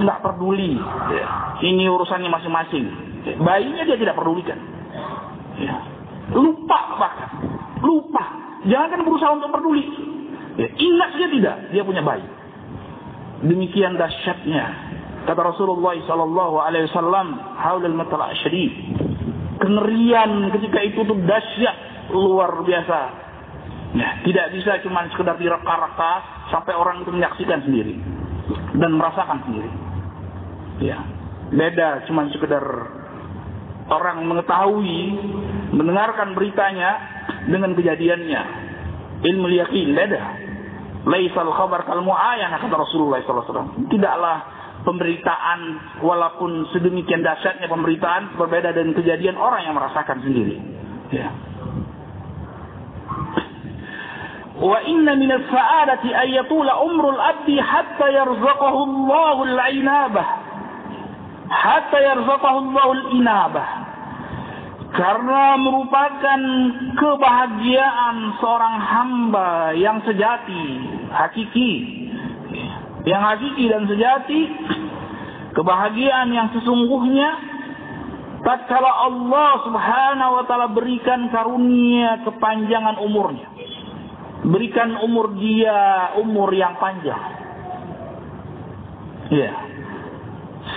[0.00, 0.80] Nggak peduli.
[1.12, 1.60] Ya.
[1.60, 2.88] ini urusannya masing-masing.
[3.44, 4.56] Bayinya dia tidak pedulikan.
[5.60, 5.76] Ya.
[6.32, 8.24] lupa bahkan lupa.
[8.68, 9.84] Jangan berusaha untuk peduli.
[10.60, 12.26] Ya, ingat saja tidak, dia punya bayi.
[13.40, 14.92] Demikian dahsyatnya
[15.24, 18.72] kata Rasulullah sallallahu alaihi wasallam haulal matla' syadid.
[19.60, 21.76] Kengerian ketika itu tuh dahsyat
[22.12, 23.00] luar biasa.
[23.90, 26.12] Ya, tidak bisa cuma sekedar direka-reka
[26.54, 27.98] sampai orang itu menyaksikan sendiri
[28.78, 29.70] dan merasakan sendiri.
[30.80, 31.02] Ya,
[31.50, 32.62] beda cuma sekedar
[33.90, 35.02] orang mengetahui,
[35.74, 38.42] mendengarkan beritanya, dengan kejadiannya.
[39.20, 40.22] Ilmu yakin beda.
[41.08, 43.88] Laisal khabar kal mu'ayana kata Rasulullah SAW.
[43.88, 44.36] Tidaklah
[44.84, 45.60] pemberitaan
[46.04, 50.56] walaupun sedemikian dahsyatnya pemberitaan berbeda dengan kejadian orang yang merasakan sendiri.
[51.12, 51.28] Ya.
[54.60, 60.26] Wa inna min as-sa'adati ay yatula umrul abdi hatta yarzaqahu Allahu al-inabah.
[61.48, 63.89] Hatta yarzaqahu Allahu al-inabah
[64.90, 66.40] karena merupakan
[66.98, 70.64] kebahagiaan seorang hamba yang sejati,
[71.14, 71.72] hakiki.
[73.06, 74.40] Yang hakiki dan sejati,
[75.54, 77.30] kebahagiaan yang sesungguhnya
[78.42, 83.46] tatkala Allah Subhanahu wa taala berikan karunia kepanjangan umurnya.
[84.42, 87.20] Berikan umur dia umur yang panjang.
[89.30, 89.52] Ya.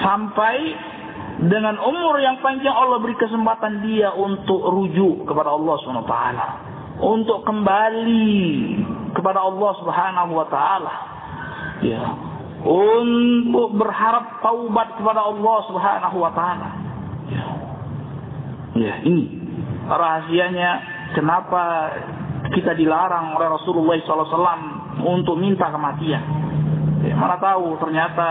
[0.06, 0.93] Sampai
[1.42, 6.48] dengan umur yang panjang Allah beri kesempatan dia untuk rujuk kepada Allah Subhanahu taala,
[7.02, 8.38] untuk kembali
[9.18, 10.94] kepada Allah Subhanahu wa taala.
[11.82, 12.04] Ya.
[12.64, 16.70] Untuk berharap taubat kepada Allah Subhanahu wa taala.
[17.28, 17.46] Ya.
[18.78, 19.26] ya, ini
[19.84, 20.72] rahasianya
[21.18, 21.62] kenapa
[22.54, 26.24] kita dilarang oleh Rasulullah SAW untuk minta kematian.
[27.04, 28.28] Ya, mana tahu ternyata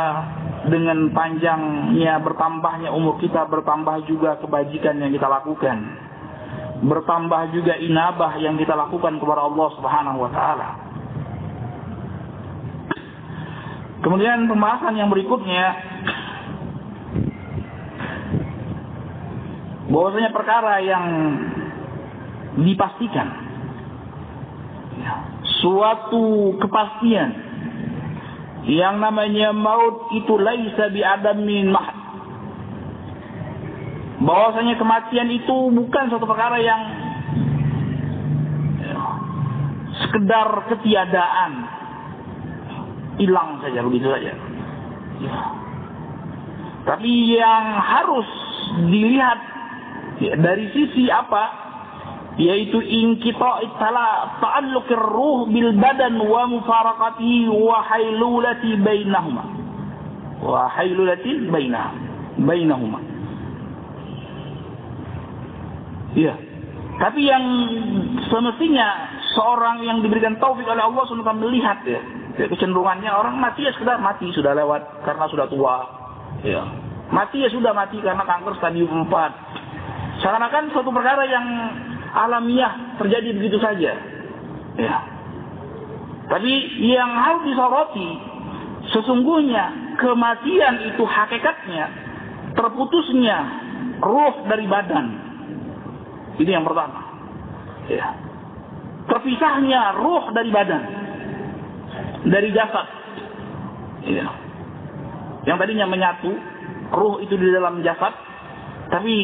[0.62, 5.78] dengan panjangnya bertambahnya umur kita bertambah juga kebajikan yang kita lakukan.
[6.82, 10.70] Bertambah juga inabah yang kita lakukan kepada Allah Subhanahu wa taala.
[14.02, 15.64] Kemudian pembahasan yang berikutnya
[19.86, 21.04] bahwasanya perkara yang
[22.66, 23.28] dipastikan
[25.62, 27.51] suatu kepastian
[28.66, 31.96] yang namanya maut itu laisa bi adamin mahd.
[34.22, 36.82] Bahwasanya kematian itu bukan suatu perkara yang
[39.98, 41.52] sekedar ketiadaan.
[43.18, 44.32] Hilang saja begitu saja.
[45.20, 45.36] Ya.
[46.82, 48.26] Tapi yang harus
[48.90, 49.38] dilihat
[50.22, 51.61] ya, dari sisi apa?
[52.40, 59.44] Yaitu inqita'i ta'alluqir ruh bil badan wa mufaraqatihi wa hailulati bainahuma
[60.40, 61.48] wa hailulati
[62.40, 63.12] bainahuma
[66.12, 66.34] Iya.
[67.00, 67.44] Tapi yang
[68.28, 68.86] semestinya
[69.32, 72.00] seorang yang diberikan taufik oleh Allah SWT melihat ya,
[72.36, 75.76] ya kecenderungannya orang mati ya sudah mati sudah lewat karena sudah tua.
[76.44, 76.62] Ya.
[77.08, 80.20] Mati ya sudah mati karena kanker stadium 4.
[80.20, 81.46] Seakan-akan suatu perkara yang
[82.12, 83.92] alamiah terjadi begitu saja.
[84.76, 84.96] Ya.
[86.28, 88.08] Tapi yang harus disoroti
[88.92, 91.84] sesungguhnya kematian itu hakikatnya
[92.56, 93.38] terputusnya
[94.00, 95.06] ruh dari badan.
[96.40, 97.00] Ini yang pertama.
[97.88, 98.16] Ya.
[99.08, 100.82] Terpisahnya ruh dari badan.
[102.28, 102.86] Dari jasad.
[104.08, 104.26] Ya.
[105.42, 106.30] Yang tadinya menyatu,
[106.94, 108.14] ruh itu di dalam jasad,
[108.94, 109.14] tapi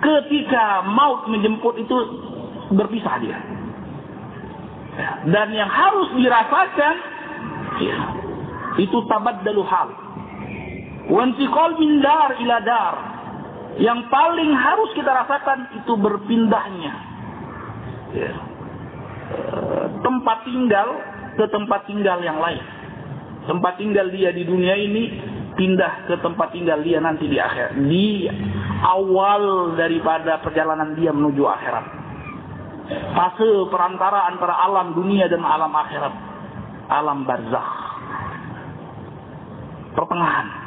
[0.00, 1.96] ketika maut menjemput itu
[2.74, 3.38] berpisah dia.
[4.94, 5.10] Ya.
[5.26, 6.94] Dan yang harus dirasakan
[7.82, 7.98] ya,
[8.78, 9.88] itu tabaddalu hal.
[11.10, 12.58] Wantiqal min dar ila.
[13.74, 16.94] Yang paling harus kita rasakan itu berpindahnya.
[18.14, 18.32] Ya.
[19.24, 20.88] Eh, tempat tinggal
[21.34, 22.62] ke tempat tinggal yang lain.
[23.50, 25.04] Tempat tinggal dia di dunia ini
[25.54, 27.78] pindah ke tempat tinggal dia nanti di akhir.
[27.78, 28.28] Di
[28.82, 31.86] awal daripada perjalanan dia menuju akhirat.
[33.16, 36.14] Fase perantara antara alam dunia dan alam akhirat.
[36.90, 37.72] Alam barzakh.
[39.94, 40.64] Pertengahan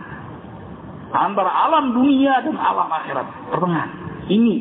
[1.14, 3.92] antara alam dunia dan alam akhirat pertengahan
[4.28, 4.58] ini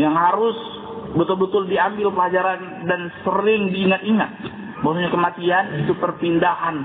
[0.00, 0.56] yang harus
[1.16, 4.30] betul-betul diambil pelajaran dan sering diingat-ingat
[4.80, 6.76] bahwasanya kematian itu perpindahan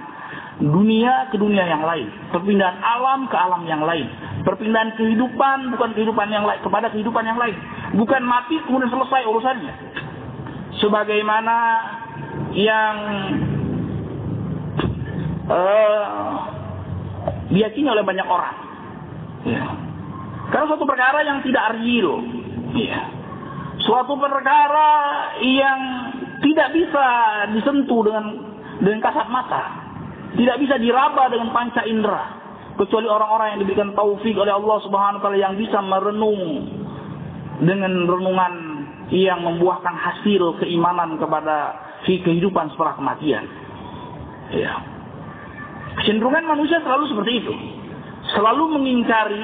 [0.61, 4.05] dunia ke dunia yang lain perpindahan alam ke alam yang lain
[4.45, 7.57] perpindahan kehidupan bukan kehidupan yang lain kepada kehidupan yang lain
[7.97, 9.73] bukan mati kemudian selesai urusannya
[10.77, 11.57] sebagaimana
[12.55, 12.95] yang
[15.47, 16.33] uh,
[17.51, 18.55] diyakini oleh banyak orang.
[19.43, 19.63] Ya.
[20.51, 22.23] Karena suatu perkara yang tidak real.
[22.75, 23.01] Ya.
[23.81, 24.89] Suatu perkara
[25.41, 25.79] yang
[26.43, 27.07] tidak bisa
[27.55, 28.25] disentuh dengan
[28.81, 29.63] dengan kasat mata.
[30.31, 32.39] Tidak bisa diraba dengan panca indera.
[32.79, 36.41] Kecuali orang-orang yang diberikan taufik oleh Allah Subhanahu wa taala yang bisa merenung
[37.61, 38.53] dengan renungan
[39.11, 41.75] yang membuahkan hasil keimanan kepada
[42.07, 43.43] kehidupan setelah kematian.
[44.55, 44.73] Ya.
[45.99, 47.53] Kecenderungan manusia selalu seperti itu.
[48.31, 49.43] Selalu mengingkari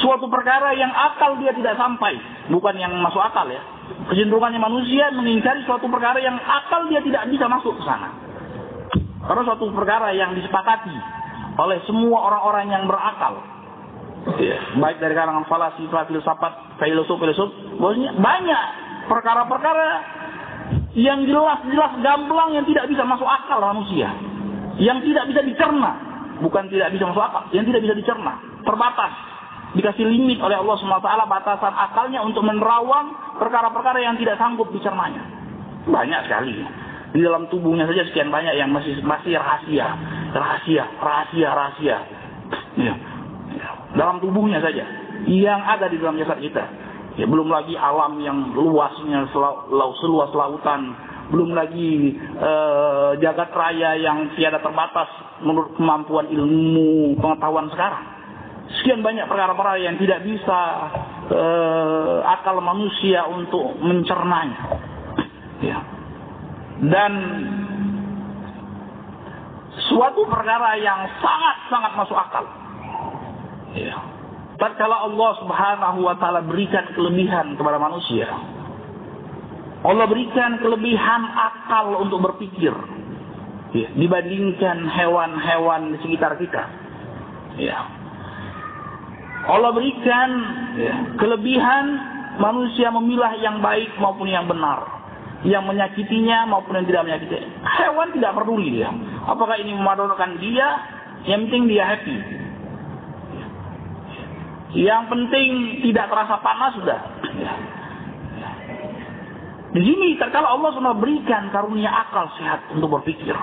[0.00, 2.16] suatu perkara yang akal dia tidak sampai.
[2.48, 3.60] Bukan yang masuk akal ya.
[4.08, 8.29] Kecenderungannya manusia mengingkari suatu perkara yang akal dia tidak bisa masuk ke sana.
[9.20, 10.96] Karena suatu perkara yang disepakati
[11.60, 13.34] oleh semua orang-orang yang berakal.
[14.36, 17.48] Ya, baik dari kalangan falasifa, filsafat, filosof, filosof,
[17.80, 18.64] bosnya banyak
[19.08, 19.88] perkara-perkara
[20.92, 24.12] yang jelas-jelas gamblang yang tidak bisa masuk akal manusia
[24.80, 25.92] yang tidak bisa dicerna,
[26.40, 29.12] bukan tidak bisa masuk akal, yang tidak bisa dicerna, terbatas,
[29.76, 35.20] dikasih limit oleh Allah SWT batasan akalnya untuk menerawang perkara-perkara yang tidak sanggup dicernanya.
[35.84, 36.64] Banyak sekali.
[37.10, 39.86] Di dalam tubuhnya saja sekian banyak yang masih masih rahasia,
[40.30, 41.96] rahasia, rahasia, rahasia.
[42.78, 42.94] Ya.
[43.98, 44.86] Dalam tubuhnya saja
[45.26, 46.64] yang ada di dalam jasad kita.
[47.18, 50.94] Ya, belum lagi alam yang luasnya seluas lautan
[51.30, 55.06] belum lagi eh, jagat raya yang tiada terbatas
[55.46, 58.04] menurut kemampuan ilmu pengetahuan sekarang.
[58.70, 60.60] Sekian banyak perkara-perkara yang tidak bisa
[61.30, 64.60] eh, akal manusia untuk mencernanya.
[65.62, 65.78] Ya.
[66.80, 67.12] Dan
[69.90, 72.44] suatu perkara yang sangat-sangat masuk akal.
[73.76, 73.96] Ya.
[74.60, 78.28] Tatkala Allah Subhanahu wa taala berikan kelebihan kepada manusia,
[79.80, 82.72] Allah berikan kelebihan akal untuk berpikir
[83.72, 86.62] ya, dibandingkan hewan-hewan di sekitar kita.
[87.56, 87.78] Ya.
[89.48, 90.28] Allah berikan
[90.76, 91.84] ya, kelebihan
[92.36, 94.84] manusia memilah yang baik maupun yang benar,
[95.44, 97.36] yang menyakitinya maupun yang tidak menyakiti.
[97.64, 98.92] Hewan tidak peduli dia.
[99.24, 100.68] Apakah ini memadaratkan dia?
[101.24, 102.16] Yang penting dia happy.
[104.76, 105.48] Yang penting
[105.88, 107.00] tidak terasa panas sudah.
[109.70, 113.34] Di sini terkala Allah SWT berikan karunia akal sehat untuk berpikir.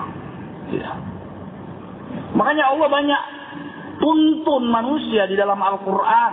[0.72, 0.90] Ya.
[2.36, 3.22] Makanya Allah banyak
[3.96, 6.32] tuntun manusia di dalam Al-Quran.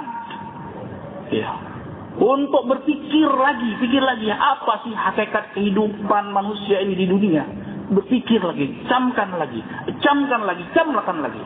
[1.32, 1.75] Ya.
[2.16, 7.44] Untuk berpikir lagi, pikir lagi apa sih hakikat kehidupan manusia ini di dunia.
[7.92, 9.62] Berpikir lagi, camkan lagi,
[10.00, 11.44] camkan lagi, camkan lagi.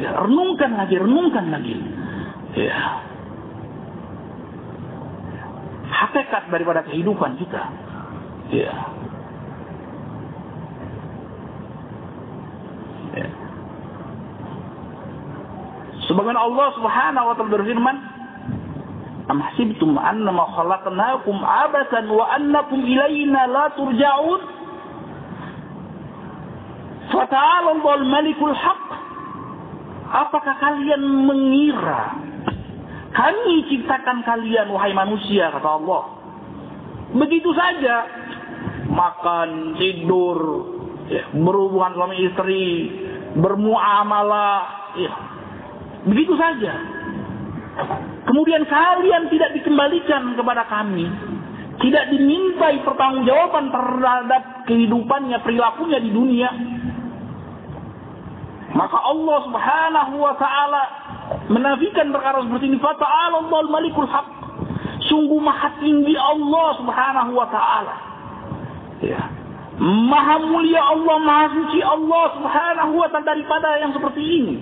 [0.00, 1.76] Ya, renungkan lagi, renungkan lagi.
[2.56, 3.12] Ya.
[6.02, 7.62] hakikat daripada kehidupan kita.
[8.50, 8.74] Ya.
[13.16, 13.28] ya.
[16.10, 17.96] Sebagian Allah Subhanahu wa taala berfirman,
[19.32, 24.40] "Am hasibtum annama khalaqnakum abasan wa annakum ilaina la turja'un?"
[27.08, 28.84] Fata'ala Allahul Malikul Haq.
[30.12, 32.12] Apakah kalian mengira
[33.12, 36.02] kami ciptakan kalian wahai manusia kata Allah.
[37.12, 38.08] Begitu saja
[38.88, 40.38] makan, tidur,
[41.12, 42.68] ya, berhubungan suami istri,
[43.36, 44.60] bermuamalah,
[44.96, 45.12] ya.
[46.08, 46.72] Begitu saja.
[48.22, 51.06] Kemudian kalian tidak dikembalikan kepada kami.
[51.82, 56.50] Tidak dimintai pertanggungjawaban terhadap kehidupannya, perilakunya di dunia.
[58.72, 60.82] Maka Allah Subhanahu wa taala
[61.50, 62.78] menafikan perkara seperti ini.
[62.78, 64.28] Fata'ala Allah malikul haq.
[65.10, 67.94] Sungguh maha tinggi Allah Subhanahu wa taala.
[69.02, 69.20] Ya.
[69.82, 74.54] Maha mulia Allah, maha suci Allah Subhanahu wa taala daripada yang seperti ini.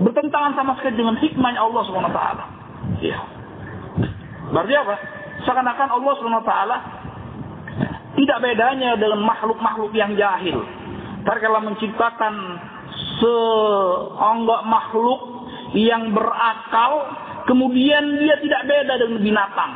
[0.00, 2.44] Bertentangan sama sekali dengan hikmahnya Allah Subhanahu wa taala.
[3.04, 3.20] Ya.
[4.48, 4.94] Berarti apa?
[5.44, 6.76] Seakan-akan Allah Subhanahu wa taala
[8.16, 10.60] tidak bedanya dengan makhluk-makhluk yang jahil.
[11.24, 12.34] Tatkala menciptakan
[13.20, 15.20] seonggok makhluk
[15.76, 16.92] yang berakal,
[17.44, 19.70] kemudian dia tidak beda dengan binatang.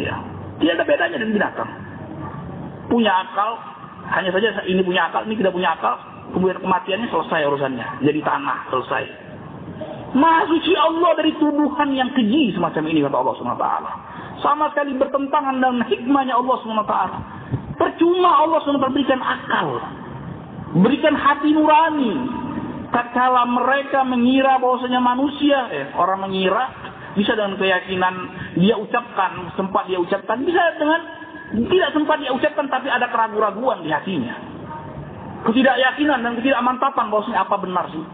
[0.00, 0.16] Ya,
[0.58, 1.70] tidak ada bedanya dengan binatang.
[2.88, 3.60] Punya akal,
[4.16, 6.00] hanya saja ini punya akal, ini tidak punya akal,
[6.32, 9.25] kemudian kematiannya selesai urusannya, jadi tanah selesai.
[10.16, 13.66] Maha suci Allah dari tuduhan yang keji semacam ini kata Allah SWT.
[14.40, 16.94] Sama sekali bertentangan dengan hikmahnya Allah SWT.
[17.76, 19.76] Percuma Allah SWT berikan akal.
[20.80, 22.12] Berikan hati nurani
[22.96, 26.64] tatkala mereka mengira bahwasanya manusia, eh, orang mengira
[27.12, 28.14] bisa dengan keyakinan
[28.56, 31.00] dia ucapkan, sempat dia ucapkan, bisa dengan
[31.52, 34.34] tidak sempat dia ucapkan tapi ada keraguan-raguan di hatinya.
[35.44, 38.04] Ketidakyakinan dan ketidakmantapan bahwasanya apa benar sih.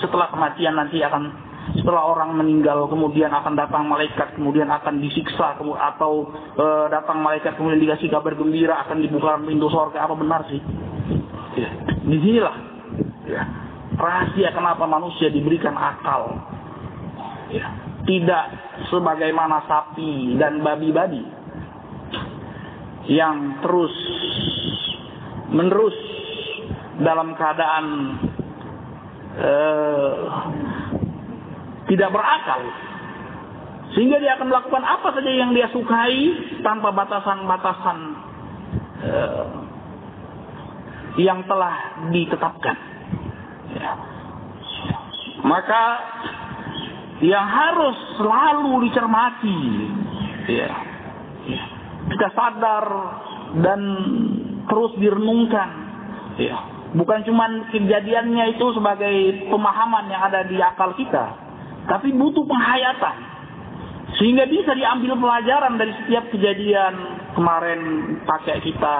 [0.00, 6.30] Setelah kematian nanti akan setelah orang meninggal kemudian akan datang malaikat kemudian akan disiksa atau
[6.54, 10.62] e, datang malaikat kemudian dikasih kabar gembira akan dibuka pintu surga apa benar sih?
[11.58, 11.70] Ya,
[12.06, 12.56] di sinilah
[13.26, 13.42] ya,
[13.98, 16.38] rahasia kenapa manusia diberikan akal.
[17.50, 17.66] Ya,
[18.06, 18.44] tidak
[18.90, 21.22] sebagaimana sapi dan babi-babi
[23.10, 23.94] yang terus
[25.50, 25.94] menerus
[27.02, 27.86] dalam keadaan
[29.36, 30.16] eh,
[31.86, 32.60] tidak berakal
[33.94, 36.20] sehingga dia akan melakukan apa saja yang dia sukai
[36.60, 37.98] tanpa batasan-batasan
[39.00, 39.46] eh,
[41.16, 41.74] yang telah
[42.12, 42.76] ditetapkan.
[43.72, 43.92] Ya.
[45.46, 45.84] Maka
[47.24, 49.60] yang harus selalu dicermati,
[50.52, 50.70] ya,
[51.48, 51.62] ya.
[52.12, 52.84] kita sadar
[53.64, 53.80] dan
[54.68, 55.70] terus direnungkan,
[56.36, 56.75] ya.
[56.96, 59.14] Bukan cuma kejadiannya itu sebagai
[59.52, 61.28] pemahaman yang ada di akal kita,
[61.92, 63.36] tapi butuh penghayatan.
[64.16, 66.94] Sehingga bisa diambil pelajaran dari setiap kejadian
[67.36, 67.80] kemarin
[68.24, 68.98] pakai kita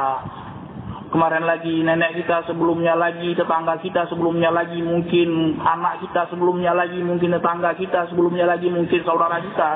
[1.08, 7.00] kemarin lagi nenek kita sebelumnya lagi tetangga kita sebelumnya lagi mungkin anak kita sebelumnya lagi
[7.00, 9.70] mungkin tetangga kita sebelumnya lagi mungkin saudara kita.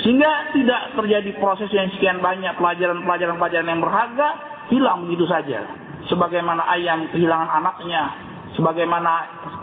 [0.00, 4.28] Sehingga tidak terjadi proses yang sekian banyak pelajaran-pelajaran pelajaran yang berharga
[4.72, 8.02] hilang begitu saja sebagaimana ayam kehilangan anaknya.
[8.54, 9.12] Sebagaimana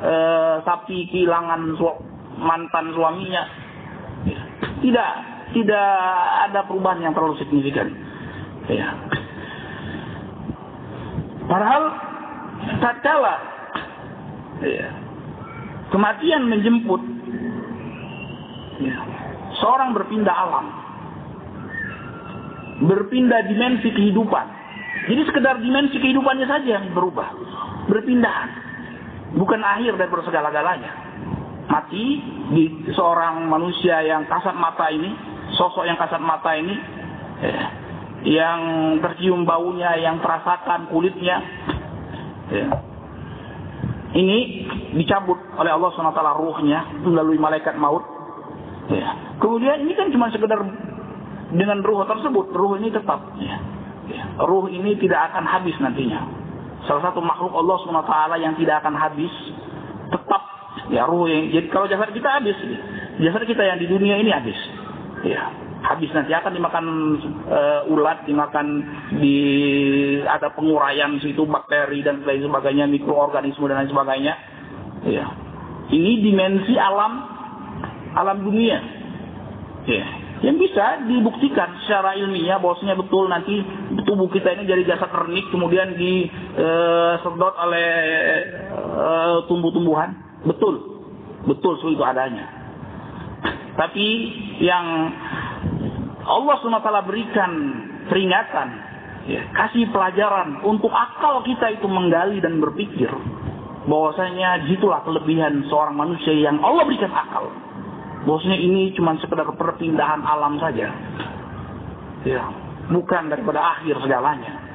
[0.04, 0.14] e,
[0.64, 1.88] sapi kehilangan su
[2.40, 3.44] mantan suaminya.
[4.84, 5.12] Tidak
[5.56, 5.90] tidak
[6.52, 7.88] ada perubahan yang terlalu signifikan.
[8.68, 8.92] Ya.
[11.46, 11.84] Padahal
[12.82, 13.36] tatkala
[14.66, 14.88] ya,
[15.94, 17.02] kematian menjemput
[18.82, 18.96] ya,
[19.62, 20.66] seorang berpindah alam,
[22.90, 24.65] berpindah dimensi kehidupan.
[25.04, 27.30] Jadi sekedar dimensi kehidupannya saja yang berubah,
[27.92, 28.38] berpindah,
[29.36, 30.92] bukan akhir dari segala-galanya.
[31.66, 32.06] Mati
[32.56, 32.64] di
[32.96, 35.12] seorang manusia yang kasat mata ini,
[35.60, 36.76] sosok yang kasat mata ini,
[37.44, 37.64] ya,
[38.26, 38.60] yang
[39.04, 41.38] tercium baunya, yang terasakan kulitnya.
[42.50, 42.68] Ya.
[44.16, 44.38] Ini
[44.96, 48.06] dicabut oleh Allah SWT ruhnya melalui malaikat maut.
[48.88, 49.38] Ya.
[49.44, 50.62] Kemudian ini kan cuma sekedar
[51.52, 53.20] dengan ruh tersebut, ruh ini tetap.
[53.38, 53.75] Ya.
[54.40, 56.22] Ruh ini tidak akan habis nantinya.
[56.86, 58.14] Salah satu makhluk Allah SWT
[58.46, 59.34] yang tidak akan habis,
[60.14, 60.42] tetap
[60.94, 62.54] ya ruh yang jadi kalau jasad kita habis,
[63.18, 64.58] jasad kita yang di dunia ini habis.
[65.26, 65.50] Ya,
[65.82, 66.86] habis nanti akan dimakan
[67.50, 68.86] uh, ulat, dimakan
[69.18, 69.38] di
[70.26, 74.34] ada penguraian situ bakteri dan lain sebagainya, mikroorganisme dan lain sebagainya.
[75.10, 75.26] Ya.
[75.90, 77.14] Ini dimensi alam
[78.14, 78.78] alam dunia.
[79.86, 80.25] Ya.
[80.44, 83.64] Yang bisa dibuktikan secara ilmiah bahwasanya betul nanti
[84.04, 87.92] tubuh kita ini jadi jasa kernik kemudian disedot uh, oleh
[88.76, 90.12] uh, tumbuh-tumbuhan.
[90.44, 90.96] Betul.
[91.46, 92.46] Betul itu adanya.
[93.76, 94.08] Tapi
[94.64, 94.86] yang
[96.26, 97.52] Allah SWT berikan
[98.08, 98.68] peringatan,
[99.30, 103.12] ya, kasih pelajaran untuk akal kita itu menggali dan berpikir
[103.86, 107.46] bahwasanya di situlah kelebihan seorang manusia yang Allah berikan akal.
[108.26, 110.90] Bahwasanya ini cuma sekedar perpindahan alam saja.
[112.26, 112.42] Ya,
[112.90, 114.66] bukan daripada akhir segalanya.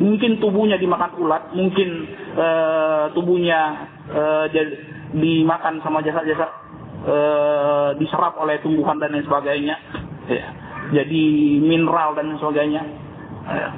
[0.00, 3.60] Mungkin tubuhnya dimakan ulat, mungkin uh, tubuhnya
[4.12, 4.44] uh,
[5.12, 6.46] dimakan sama jasa-jasa
[7.04, 9.76] uh, diserap oleh tumbuhan dan lain sebagainya.
[10.28, 10.46] Ya,
[11.00, 11.24] jadi
[11.60, 12.82] mineral dan lain sebagainya.
[13.44, 13.68] Ya.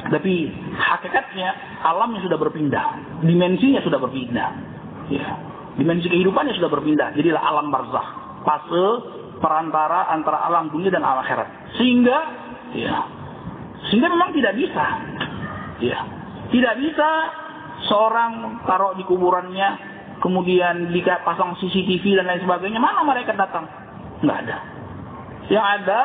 [0.00, 1.48] Tapi hakikatnya
[1.82, 2.86] alamnya sudah berpindah,
[3.26, 4.50] dimensinya sudah berpindah.
[5.10, 5.50] Ya.
[5.78, 7.14] Dimensi kehidupannya sudah berpindah.
[7.14, 8.06] Jadilah alam barzah,
[8.46, 8.86] fase
[9.40, 11.76] perantara antara alam dunia dan alam akhirat.
[11.80, 12.18] Sehingga
[12.76, 12.96] ya,
[13.88, 14.84] sehingga memang tidak bisa.
[15.80, 16.00] Ya.
[16.50, 17.08] Tidak bisa
[17.86, 19.88] seorang taruh di kuburannya
[20.20, 20.92] kemudian
[21.24, 23.64] pasang CCTV dan lain sebagainya, mana mereka datang?
[24.20, 24.58] Enggak ada.
[25.48, 26.02] Yang ada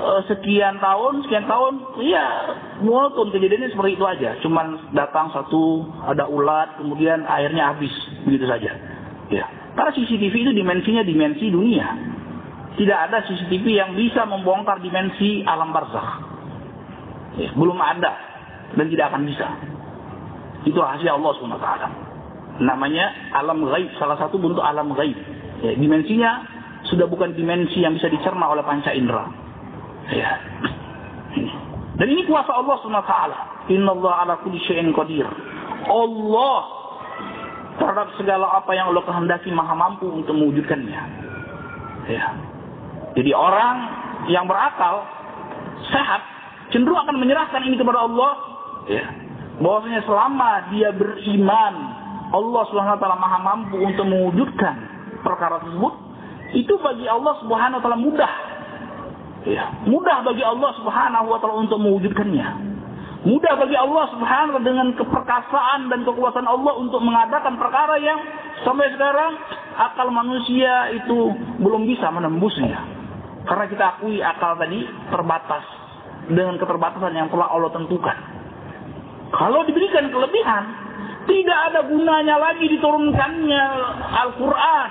[0.00, 2.24] Eh, sekian tahun, sekian tahun, iya
[2.80, 4.40] monoton kejadiannya seperti itu aja.
[4.40, 7.92] Cuman datang satu, ada ulat, kemudian airnya habis,
[8.24, 8.72] begitu saja.
[9.28, 9.44] Ya.
[9.80, 11.88] Karena CCTV itu dimensinya dimensi dunia.
[12.76, 16.20] Tidak ada CCTV yang bisa membongkar dimensi alam barzakh.
[17.40, 18.12] Ya, belum ada
[18.76, 19.48] dan tidak akan bisa.
[20.68, 21.68] Itu rahasia Allah SWT.
[22.60, 25.16] Namanya alam gaib, salah satu bentuk alam gaib.
[25.64, 26.44] Ya, dimensinya
[26.92, 29.32] sudah bukan dimensi yang bisa dicerna oleh panca indera
[30.12, 30.44] Ya.
[31.96, 33.14] Dan ini kuasa Allah SWT.
[33.72, 35.24] Inna Allah ala kulli syai'in qadir.
[35.88, 36.79] Allah
[37.80, 41.02] terhadap segala apa yang Allah kehendaki maha mampu untuk mewujudkannya.
[42.12, 42.26] Ya.
[43.16, 43.76] Jadi orang
[44.28, 45.08] yang berakal,
[45.88, 46.20] sehat,
[46.70, 48.32] cenderung akan menyerahkan ini kepada Allah.
[48.86, 49.04] Ya.
[49.64, 51.74] Bahwasanya selama dia beriman,
[52.30, 54.76] Allah SWT maha mampu untuk mewujudkan
[55.24, 55.94] perkara tersebut,
[56.52, 58.34] itu bagi Allah SWT mudah
[59.48, 62.48] Ya, mudah bagi Allah Subhanahu wa taala untuk mewujudkannya.
[63.20, 68.16] Mudah bagi Allah Subhanahu wa dengan keperkasaan dan kekuasaan Allah untuk mengadakan perkara yang
[68.64, 69.36] sampai sekarang
[69.76, 71.28] akal manusia itu
[71.60, 72.80] belum bisa menembusnya.
[73.44, 75.64] Karena kita akui akal tadi terbatas
[76.32, 78.16] dengan keterbatasan yang telah Allah tentukan.
[79.36, 80.64] Kalau diberikan kelebihan,
[81.28, 83.64] tidak ada gunanya lagi diturunkannya
[84.16, 84.90] Al-Quran.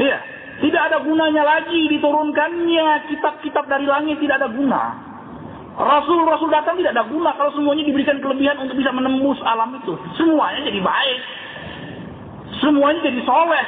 [0.00, 0.18] Iya,
[0.64, 5.11] tidak ada gunanya lagi diturunkannya kitab-kitab dari langit tidak ada guna.
[5.72, 9.96] Rasul-rasul datang tidak ada guna kalau semuanya diberikan kelebihan untuk bisa menembus alam itu.
[10.20, 11.20] Semuanya jadi baik.
[12.60, 13.66] Semuanya jadi soleh.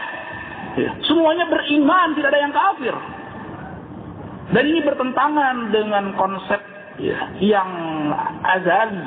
[0.75, 0.91] Ya.
[1.09, 2.95] Semuanya beriman, tidak ada yang kafir.
[4.53, 6.61] Dan ini bertentangan dengan konsep
[7.01, 7.71] ya, yang
[8.45, 9.05] azali.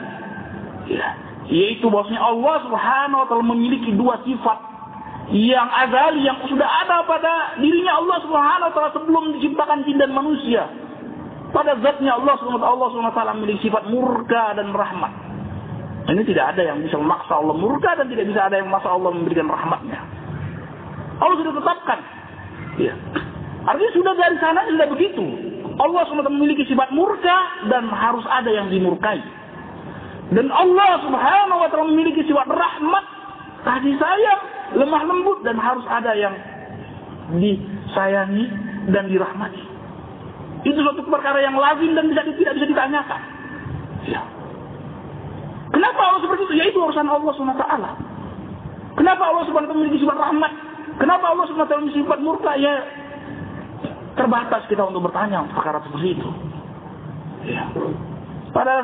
[0.89, 1.07] Ya.
[1.47, 4.57] Yaitu bahwasanya Allah subhanahu wa ta'ala memiliki dua sifat
[5.31, 10.15] yang azali yang sudah ada pada dirinya Allah Subhanahu wa taala sebelum diciptakan jin dan
[10.15, 10.63] manusia.
[11.57, 15.09] Pada zatnya Allah Subhanahu Allah taala memiliki sifat murka dan rahmat.
[16.05, 19.09] Ini tidak ada yang bisa memaksa Allah murka dan tidak bisa ada yang memaksa Allah
[19.09, 19.99] memberikan rahmatnya.
[21.17, 21.99] Allah sudah tetapkan.
[22.77, 22.93] Ya.
[23.65, 25.25] Artinya sudah dari sana sudah begitu.
[25.77, 29.17] Allah SWT memiliki sifat murka dan harus ada yang dimurkai.
[30.31, 33.05] Dan Allah Subhanahu wa memiliki sifat rahmat,
[33.65, 34.41] kasih sayang
[34.77, 36.35] lemah lembut dan harus ada yang
[37.35, 38.45] disayangi
[38.95, 39.66] dan dirahmati.
[40.65, 43.21] Itu suatu perkara yang lazim dan bisa, tidak bisa ditanyakan.
[44.07, 44.21] Ya.
[45.69, 46.55] Kenapa Allah seperti itu?
[46.57, 47.65] Ya itu urusan Allah SWT.
[48.97, 50.53] Kenapa Allah SWT memiliki sifat rahmat?
[50.97, 52.57] Kenapa Allah SWT memiliki sifat murka?
[52.57, 52.73] Ya
[54.17, 56.29] terbatas kita untuk bertanya perkara seperti itu.
[57.45, 57.69] Ya.
[58.49, 58.81] Pada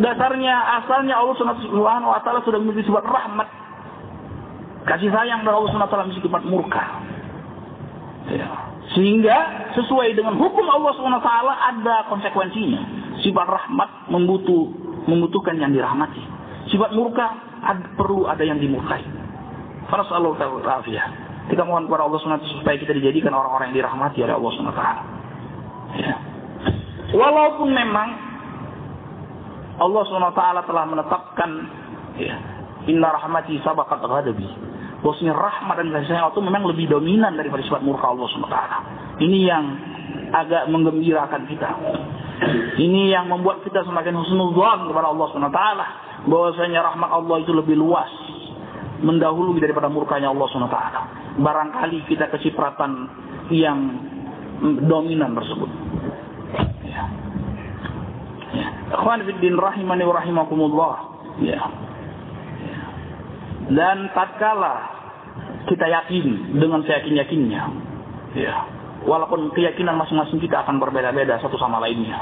[0.00, 3.48] dasarnya asalnya Allah SWT sudah memiliki sifat rahmat
[4.82, 6.82] Kasih sayang dari Allah SWT sifat murka.
[8.32, 8.71] Ya.
[8.92, 11.30] Sehingga sesuai dengan hukum Allah SWT
[11.72, 12.80] ada konsekuensinya.
[13.24, 14.68] Sifat rahmat membutuh,
[15.08, 16.20] membutuhkan yang dirahmati.
[16.68, 17.26] Sifat murka
[17.64, 19.00] ada, perlu ada yang dimurkai.
[19.88, 20.84] Fasallahu ta'ala
[21.48, 24.82] Kita mohon kepada Allah SWT supaya kita dijadikan orang-orang yang dirahmati oleh Allah SWT.
[25.92, 26.14] Ya.
[27.12, 28.08] Walaupun memang
[29.80, 31.50] Allah SWT telah menetapkan
[32.20, 32.36] ya,
[32.88, 34.71] Inna rahmati sabakat ghadabi
[35.02, 38.58] bahwasanya rahmat dan kasih sayang Allah memang lebih dominan daripada sifat murka Allah SWT.
[39.18, 39.64] Ini yang
[40.30, 41.70] agak menggembirakan kita.
[42.78, 45.62] Ini yang membuat kita semakin husnuzan kepada Allah SWT.
[46.22, 48.08] Bahwasanya rahmat Allah itu lebih luas.
[49.02, 50.78] Mendahului daripada murkanya Allah SWT.
[51.42, 53.10] Barangkali kita kecipratan
[53.50, 53.78] yang
[54.86, 55.70] dominan tersebut.
[56.86, 57.02] Ya.
[58.54, 58.68] Ya.
[59.26, 60.94] Fiddin rahimani wa rahimakumullah.
[61.42, 61.90] Ya.
[63.70, 64.74] Dan tatkala
[65.70, 67.62] kita yakin dengan seyakin-yakinnya,
[68.34, 68.56] ya,
[69.06, 72.18] walaupun keyakinan masing-masing kita akan berbeda-beda satu sama lainnya.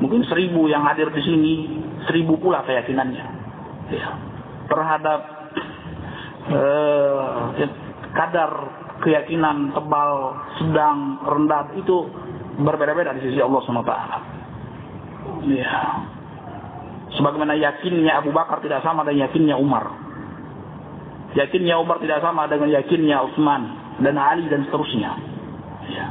[0.00, 1.54] Mungkin seribu yang hadir di sini,
[2.08, 3.26] seribu pula keyakinannya.
[3.90, 4.08] Ya.
[4.70, 5.20] Terhadap
[6.48, 7.68] eh,
[8.16, 8.50] kadar
[9.04, 10.12] keyakinan tebal,
[10.60, 11.96] sedang, rendah itu
[12.60, 13.94] berbeda-beda di sisi Allah SWT.
[15.52, 15.76] Ya.
[17.10, 20.09] Sebagaimana yakinnya Abu Bakar tidak sama dengan yakinnya Umar.
[21.30, 23.62] Yakinnya Umar tidak sama dengan yakinnya Utsman
[24.02, 25.12] dan Ali dan seterusnya.
[25.86, 26.06] Ya.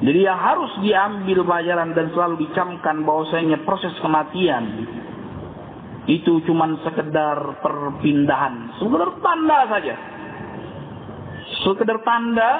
[0.00, 4.88] Jadi yang harus diambil pelajaran dan selalu dicamkan bahwasanya proses kematian
[6.08, 9.94] itu cuma sekedar perpindahan, sekedar tanda saja.
[11.60, 12.50] Sekedar tanda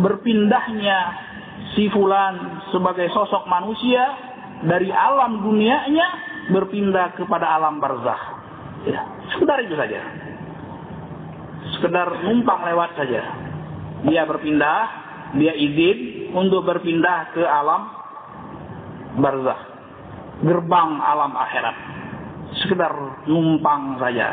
[0.00, 0.98] berpindahnya
[1.78, 4.02] si fulan sebagai sosok manusia
[4.66, 6.08] dari alam dunianya
[6.50, 8.20] berpindah kepada alam barzah.
[8.86, 9.00] Ya,
[9.34, 10.00] sekedar itu saja.
[11.78, 13.22] Sekedar numpang lewat saja.
[14.06, 14.80] Dia berpindah,
[15.40, 17.90] dia izin untuk berpindah ke alam
[19.18, 19.60] barzah.
[20.44, 21.96] Gerbang alam akhirat
[22.62, 22.92] sekedar
[23.28, 24.28] numpang saja.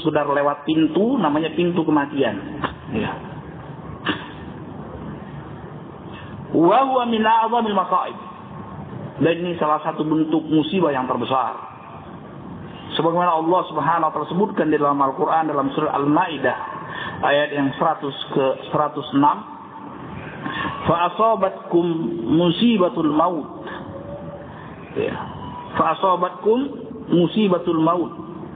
[0.00, 2.36] Sekedar lewat pintu, namanya pintu kematian.
[2.94, 3.12] Ya.
[6.54, 8.18] Wa huwa min a'zamil masa'ib.
[9.14, 11.54] Dan ini salah satu bentuk musibah yang terbesar.
[12.98, 16.58] Sebagaimana Allah Subhanahu wa taala sebutkan di dalam Al-Qur'an dalam surah Al-Maidah
[17.26, 19.18] ayat yang 100 ke 106
[20.86, 21.86] fa asabatkum
[22.38, 23.66] musibatul maut.
[24.94, 25.14] Ya.
[25.74, 26.58] Fa asabatkum
[27.10, 28.12] musibatul maut.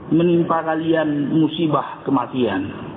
[0.09, 2.89] Menimpa kalian musibah kematian.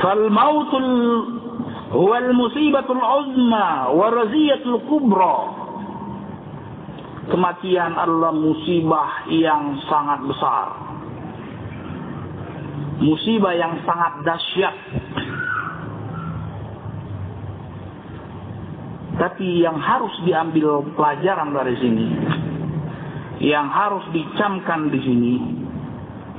[0.00, 0.88] Fal mautul
[1.94, 5.36] huwa al musibatul uzma wa raziyatul kubra.
[7.24, 10.66] Kematian adalah musibah yang sangat besar.
[13.00, 14.76] Musibah yang sangat dahsyat.
[19.14, 22.06] Tapi yang harus diambil pelajaran dari sini,
[23.46, 25.34] yang harus dicamkan di sini,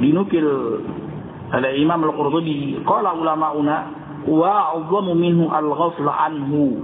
[0.03, 0.45] dinukil
[1.56, 6.82] oleh Imam Al-Qurtubi, qala ulama'una wa 'azzamu minhu al-ghafla anhu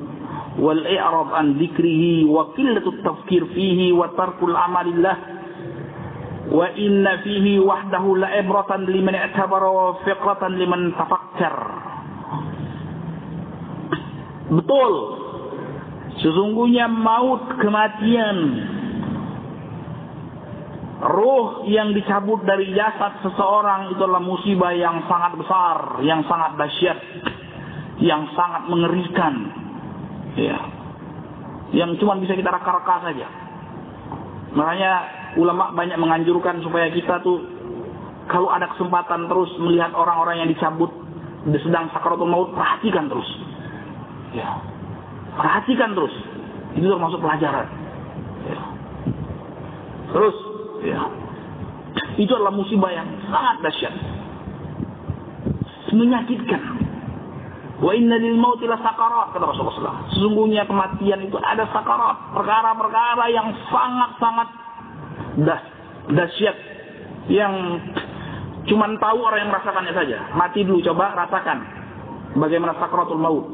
[0.62, 5.16] wal i'rab an dzikrihi wa qillatu tafkir fihi wa tarkul amalillah
[6.52, 11.56] wa inna fihi wahdahu la ibratan liman i'tabara wa fiqratan liman tafakkar
[14.52, 14.94] betul.
[16.20, 18.38] Sesungguhnya maut kematian
[21.02, 26.97] Ruh yang dicabut dari jasad seseorang itu adalah musibah yang sangat besar, yang sangat dahsyat,
[28.06, 29.34] yang sangat mengerikan.
[30.38, 30.58] Ya.
[31.74, 33.28] Yang cuma bisa kita raka-raka saja.
[34.54, 34.93] Makanya
[35.41, 37.39] ulama banyak menganjurkan supaya kita tuh
[38.30, 40.91] kalau ada kesempatan terus melihat orang-orang yang dicabut
[41.49, 43.26] sedang sakaratul maut, perhatikan terus.
[44.38, 44.62] Ya.
[45.34, 46.14] Perhatikan terus.
[46.78, 47.68] Itu termasuk pelajaran.
[48.45, 48.60] Ya.
[50.12, 50.36] Terus,
[50.86, 51.02] ya.
[52.20, 53.96] Itu adalah musibah yang sangat dahsyat.
[55.92, 56.62] Menyakitkan.
[57.82, 63.50] Wa inna lil mauti la sakarat kata Rasulullah Sesungguhnya kematian itu ada sakarat, perkara-perkara yang
[63.74, 64.50] sangat-sangat
[65.42, 65.64] das
[66.14, 66.58] dahsyat
[67.28, 67.54] yang
[68.70, 70.18] cuman tahu orang yang merasakannya saja.
[70.38, 71.58] Mati dulu coba rasakan
[72.38, 73.46] bagaimana sakaratul maut.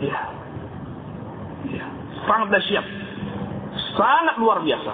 [0.00, 0.42] Ya
[2.26, 2.86] sangat dahsyat.
[3.96, 4.92] Sangat luar biasa.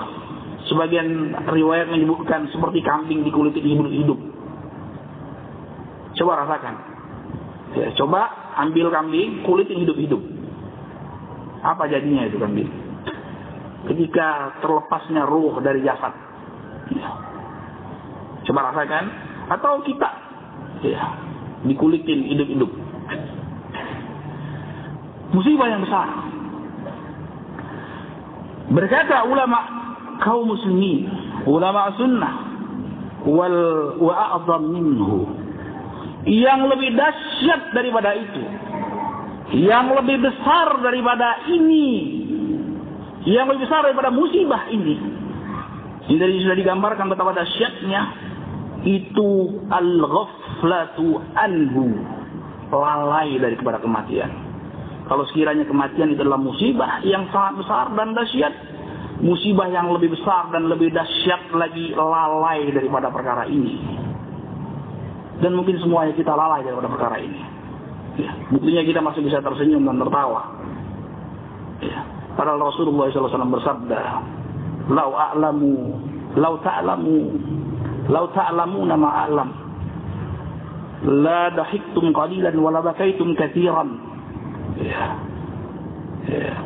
[0.69, 4.21] Sebagian riwayat menyebutkan seperti kambing dikulitin hidup-hidup.
[6.21, 6.75] Coba rasakan.
[7.79, 8.29] Ya, coba
[8.69, 10.21] ambil kambing, kulitin hidup-hidup.
[11.65, 12.69] Apa jadinya itu kambing?
[13.89, 16.13] Ketika terlepasnya ruh dari jasad.
[16.93, 17.09] Ya.
[18.45, 19.05] Coba rasakan.
[19.49, 20.11] Atau kita.
[20.85, 21.01] Ya,
[21.65, 22.71] dikulitin hidup-hidup.
[25.33, 26.09] Musibah yang besar.
[28.69, 29.78] Berkata ulama
[30.23, 31.07] kaum muslimin,
[31.47, 32.35] ulama sunnah
[33.27, 33.59] wal
[33.99, 35.27] wa a'zam minhu.
[36.29, 38.43] Yang lebih dahsyat daripada itu.
[39.65, 41.89] Yang lebih besar daripada ini.
[43.25, 44.97] Yang lebih besar daripada musibah ini.
[46.09, 48.01] Ini dari sudah digambarkan betapa dahsyatnya
[48.85, 51.97] itu al-ghaflatu anhu.
[52.69, 54.29] Lalai dari kepada kematian.
[55.09, 58.53] Kalau sekiranya kematian itu adalah musibah yang sangat besar dan dahsyat,
[59.19, 63.79] musibah yang lebih besar dan lebih dahsyat lagi lalai daripada perkara ini.
[65.39, 67.41] Dan mungkin semuanya kita lalai daripada perkara ini.
[68.19, 70.59] Ya, buktinya kita masih bisa tersenyum dan tertawa.
[71.79, 72.03] Ya.
[72.35, 74.03] Padahal Rasulullah SAW bersabda,
[74.91, 75.75] "Lau a'lamu,
[76.35, 77.19] lau ta'lamu,
[78.11, 79.51] lau ta'lamu nama a'lam,
[81.23, 83.91] la dahiktum qalilan wa la bakaitum katsiran."
[84.83, 85.28] Ya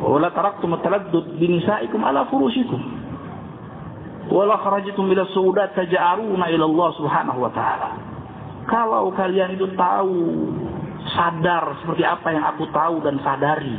[0.02, 2.80] ولا تركتم التلذذ بنسائكم على فروشكم
[4.30, 7.90] ولا خرجتم إلى السودات تجارون إلى الله سبحانه wa taala
[8.68, 10.14] kalau kalian itu tahu
[11.16, 13.78] sadar seperti apa yang aku tahu dan sadari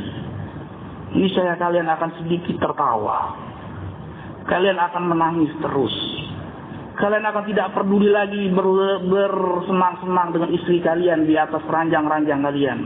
[1.14, 3.38] ini saya kalian akan sedikit tertawa
[4.50, 5.94] kalian akan menangis terus
[6.98, 8.66] kalian akan tidak peduli lagi ber,
[9.06, 12.78] bersenang-senang dengan istri kalian di atas ranjang-ranjang kalian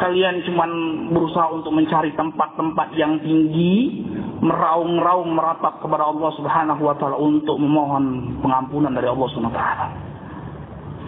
[0.00, 0.64] kalian cuma
[1.12, 4.00] berusaha untuk mencari tempat-tempat yang tinggi,
[4.40, 9.86] meraung-raung meratap kepada Allah Subhanahu wa taala untuk memohon pengampunan dari Allah Subhanahu wa taala.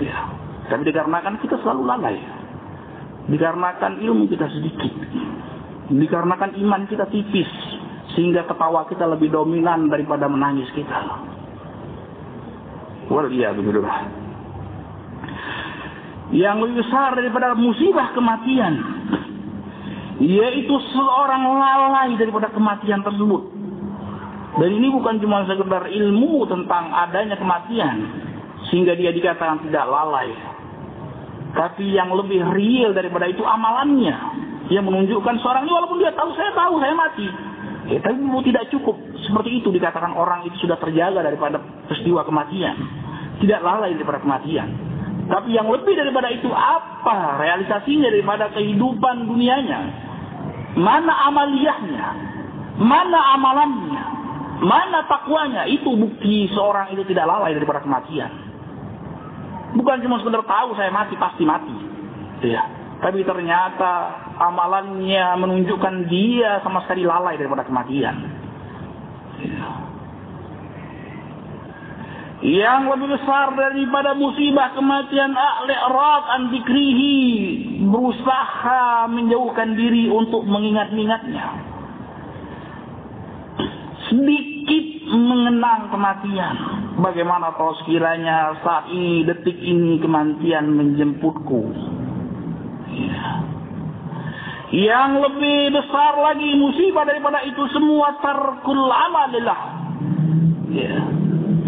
[0.05, 0.19] Ya.
[0.69, 2.17] Tapi dikarenakan kita selalu lalai.
[3.33, 4.93] Dikarenakan ilmu kita sedikit.
[5.89, 7.49] Dikarenakan iman kita tipis
[8.13, 11.01] sehingga ketawa kita lebih dominan daripada menangis kita.
[13.09, 14.22] Waliyadzubillah
[16.33, 18.73] yang lebih besar daripada musibah kematian
[20.23, 23.43] yaitu seorang lalai daripada kematian tersebut.
[24.53, 27.97] Dan ini bukan cuma sekedar ilmu tentang adanya kematian
[28.69, 30.33] sehingga dia dikatakan tidak lalai
[31.53, 34.17] tapi yang lebih real daripada itu amalannya.
[34.73, 37.29] Yang menunjukkan seorang ini walaupun dia tahu saya tahu saya mati.
[37.93, 38.97] Ya, tapi tidak cukup.
[39.21, 42.73] Seperti itu dikatakan orang itu sudah terjaga daripada peristiwa kematian.
[43.45, 44.92] Tidak lalai daripada kematian
[45.31, 49.81] tapi yang lebih daripada itu apa realisasinya daripada kehidupan dunianya?
[50.75, 52.07] Mana amaliyahnya?
[52.81, 54.05] Mana amalannya?
[54.63, 55.69] Mana takwanya?
[55.71, 58.31] Itu bukti seorang itu tidak lalai daripada kematian.
[59.79, 61.77] Bukan cuma sekedar tahu saya mati pasti mati.
[62.43, 62.63] Ya.
[63.03, 68.17] Tapi ternyata amalannya menunjukkan dia sama sekali lalai daripada kematian.
[72.43, 76.43] Yang lebih besar daripada musibah kematian a'li'rad an
[77.87, 81.47] berusaha menjauhkan diri untuk mengingat-ingatnya.
[84.11, 86.55] Sedikit mengenang kematian.
[86.99, 91.63] Bagaimana kalau sekiranya saat ini detik ini kematian menjemputku?
[92.93, 93.41] Ya.
[94.73, 99.61] yang lebih besar lagi musibah daripada itu semua tarkul amalillah
[100.73, 100.97] ya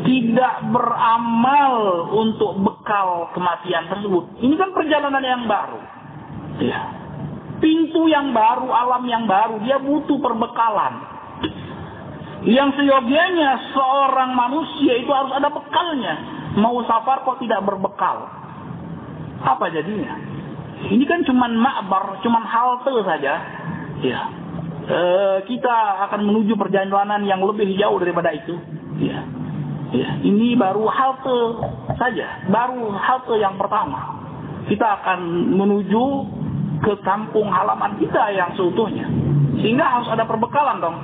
[0.05, 1.75] tidak beramal
[2.13, 4.37] untuk bekal kematian tersebut.
[4.45, 5.81] Ini kan perjalanan yang baru.
[6.61, 6.81] Ya.
[7.59, 10.95] Pintu yang baru, alam yang baru, dia butuh perbekalan.
[12.45, 16.15] Yang seyogianya seorang manusia itu harus ada bekalnya.
[16.61, 18.29] Mau safar kok tidak berbekal.
[19.41, 20.21] Apa jadinya?
[20.85, 23.35] Ini kan cuman makbar, cuman halte saja.
[24.05, 24.21] Ya.
[24.85, 25.01] E,
[25.49, 28.53] kita akan menuju perjalanan yang lebih jauh daripada itu.
[29.01, 29.25] Ya
[29.95, 31.39] Ya, ini baru halte
[31.95, 34.27] saja, baru halte yang pertama.
[34.67, 36.05] Kita akan menuju
[36.83, 39.07] ke kampung halaman kita yang seutuhnya.
[39.63, 40.99] Sehingga harus ada perbekalan dong.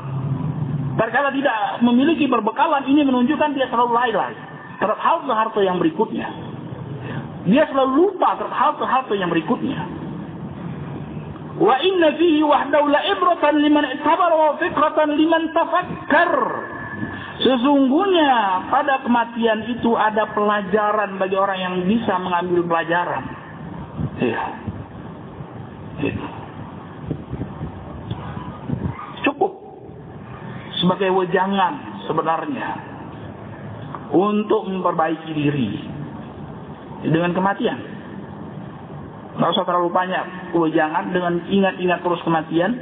[0.98, 4.34] Terkala tidak memiliki perbekalan, ini menunjukkan dia selalu lalai
[4.82, 6.26] terhadap halte-halte yang berikutnya.
[7.46, 9.80] Dia selalu lupa terhadap halte-halte yang berikutnya.
[11.60, 16.32] Wa inna fihi wahdahu la ibratan liman itabara wa fikratan liman tafakkar.
[17.40, 23.24] Sesungguhnya pada kematian itu ada pelajaran bagi orang yang bisa mengambil pelajaran.
[24.20, 24.44] Ya.
[29.24, 29.52] Cukup
[30.80, 32.68] sebagai wejangan sebenarnya
[34.12, 35.70] untuk memperbaiki diri
[37.08, 37.78] dengan kematian.
[39.30, 42.76] Tidak usah terlalu banyak wejangan dengan ingat-ingat terus kematian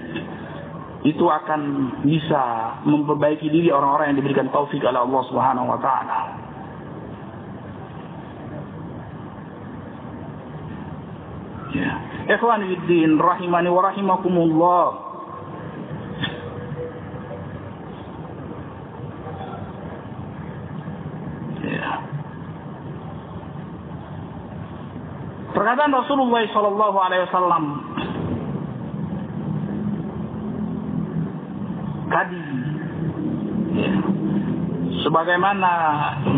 [1.09, 1.61] itu akan
[2.04, 6.20] bisa memperbaiki diri orang-orang yang diberikan taufik oleh Allah Subhanahu wa taala.
[11.72, 11.92] Ya.
[12.36, 14.86] Ikhwan fiddin rahimani wa rahimakumullah.
[21.64, 21.92] Ya.
[25.56, 27.64] Perkataan Rasulullah sallallahu alaihi wasallam
[32.09, 32.44] tadi.
[33.78, 33.92] Ya.
[35.06, 35.72] Sebagaimana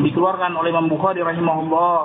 [0.05, 1.97] dikeluarkan oleh Imam Bukhari rahimahullah,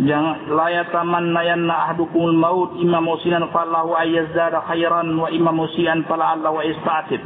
[0.00, 6.32] jangan la yatamanna yanna ahdukumul maut imam musian falahu ayyazdada khairan wa imam musian fala
[6.32, 7.20] Allah wa istatib.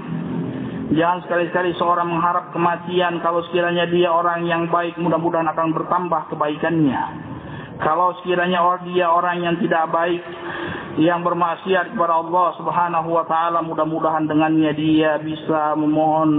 [0.94, 7.33] Jangan sekali-sekali seorang mengharap kematian kalau sekiranya dia orang yang baik mudah-mudahan akan bertambah kebaikannya.
[7.74, 10.22] Kalau sekiranya dia orang yang tidak baik
[11.02, 16.30] yang bermaksiat kepada Allah Subhanahu wa taala mudah-mudahan dengannya dia bisa memohon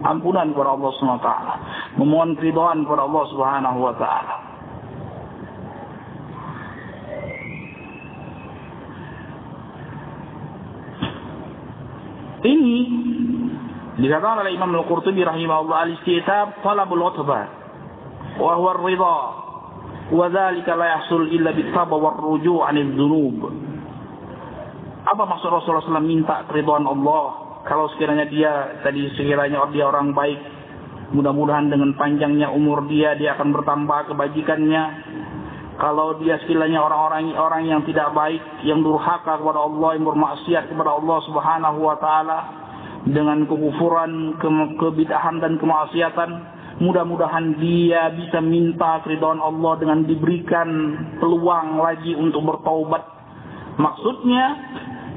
[0.00, 1.54] ampunan kepada Allah Subhanahu wa taala,
[2.00, 4.36] memohon keridhaan kepada Allah Subhanahu wa taala.
[12.40, 12.76] Ini
[14.00, 17.44] dikatakan oleh Imam Al-Qurtubi rahimahullah al-istitab talabul utbah
[18.40, 19.49] wa huwa ar-ridha
[20.10, 23.38] yahsul illa bit-tawbah war-ruju' 'anil dhunub.
[25.00, 27.24] Apa maksud Rasulullah SAW minta keridhaan Allah?
[27.64, 30.38] Kalau sekiranya dia tadi sekiranya dia orang baik
[31.10, 34.84] mudah-mudahan dengan panjangnya umur dia dia akan bertambah kebajikannya.
[35.80, 40.90] Kalau dia sekiranya orang-orang orang yang tidak baik yang durhaka kepada Allah yang bermaksiat kepada
[40.92, 42.38] Allah Subhanahu wa taala
[43.08, 46.30] dengan kekufuran, ke kebidahan dan kemaksiatan,
[46.80, 50.68] mudah-mudahan dia bisa minta keridhaan Allah dengan diberikan
[51.20, 53.04] peluang lagi untuk bertaubat.
[53.76, 54.44] Maksudnya,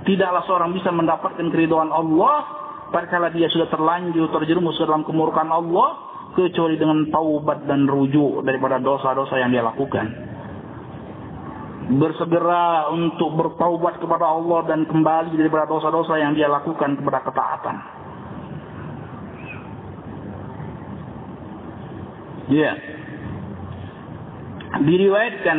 [0.03, 5.97] tidaklah seorang bisa mendapatkan keridhaan Allah tatkala dia sudah terlanjur terjerumus dalam kemurkaan Allah
[6.37, 10.33] kecuali dengan taubat dan rujuk daripada dosa-dosa yang dia lakukan
[11.83, 17.75] bersegera untuk bertaubat kepada Allah dan kembali daripada dosa-dosa yang dia lakukan kepada ketaatan.
[22.48, 22.72] Ya.
[22.72, 22.76] Yeah.
[24.78, 25.58] Diriwayatkan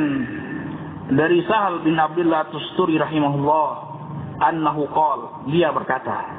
[1.17, 3.69] dari Sahal bin Abdullah Tusturi rahimahullah
[4.37, 6.37] annahu qal dia berkata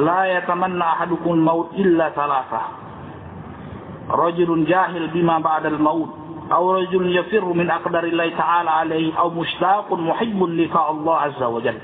[0.00, 2.64] La yatamanna ahadukum maut illa thalatha
[4.08, 9.92] Rajulun jahil bima ba'dal maut أو رجل يفر من أقدار الله تعالى عليه أو مشتاق
[9.92, 11.78] محب لقاء الله عز وجل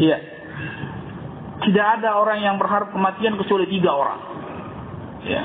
[0.00, 0.16] Ya.
[1.60, 4.20] Tidak ada orang yang berharap kematian kecuali tiga orang.
[5.25, 5.43] Ya.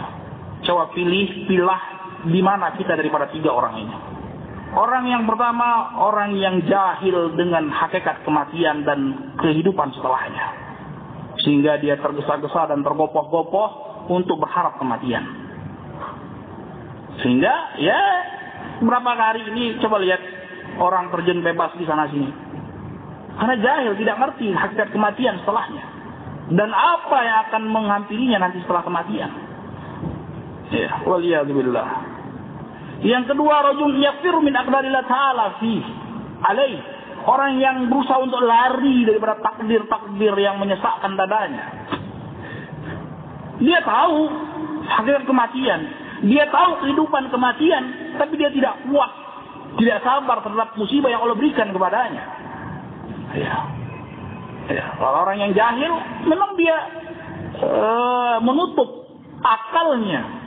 [0.68, 1.82] Coba pilih, pilah
[2.28, 3.96] di mana kita daripada tiga orang ini.
[4.70, 10.46] Orang yang pertama, orang yang jahil dengan hakikat kematian dan kehidupan setelahnya.
[11.42, 13.68] Sehingga dia tergesa-gesa dan tergopoh-gopoh
[14.12, 15.26] untuk berharap kematian.
[17.18, 17.52] Sehingga
[17.82, 18.00] ya
[18.78, 20.22] berapa hari ini coba lihat
[20.78, 22.30] orang terjun bebas di sana sini.
[23.42, 25.84] Karena jahil tidak ngerti hakikat kematian setelahnya.
[26.50, 29.49] Dan apa yang akan menghampirinya nanti setelah kematian.
[30.70, 31.88] Ya, waliyadzubillah.
[33.00, 35.72] Yang kedua, rajul yafir min aqdarillah ta'ala fi
[36.46, 36.80] alaih.
[37.20, 41.64] Orang yang berusaha untuk lari daripada takdir-takdir yang menyesakkan dadanya.
[43.60, 44.18] Dia tahu
[44.88, 45.80] hakikat kematian.
[46.24, 49.08] Dia tahu kehidupan kematian, tapi dia tidak kuat,
[49.80, 52.24] tidak sabar terhadap musibah yang Allah berikan kepadanya.
[53.36, 53.56] Ya.
[54.68, 54.84] Ya.
[54.96, 55.92] Kalau orang yang jahil,
[56.28, 56.76] memang dia
[57.64, 59.08] uh, menutup
[59.40, 60.39] akalnya,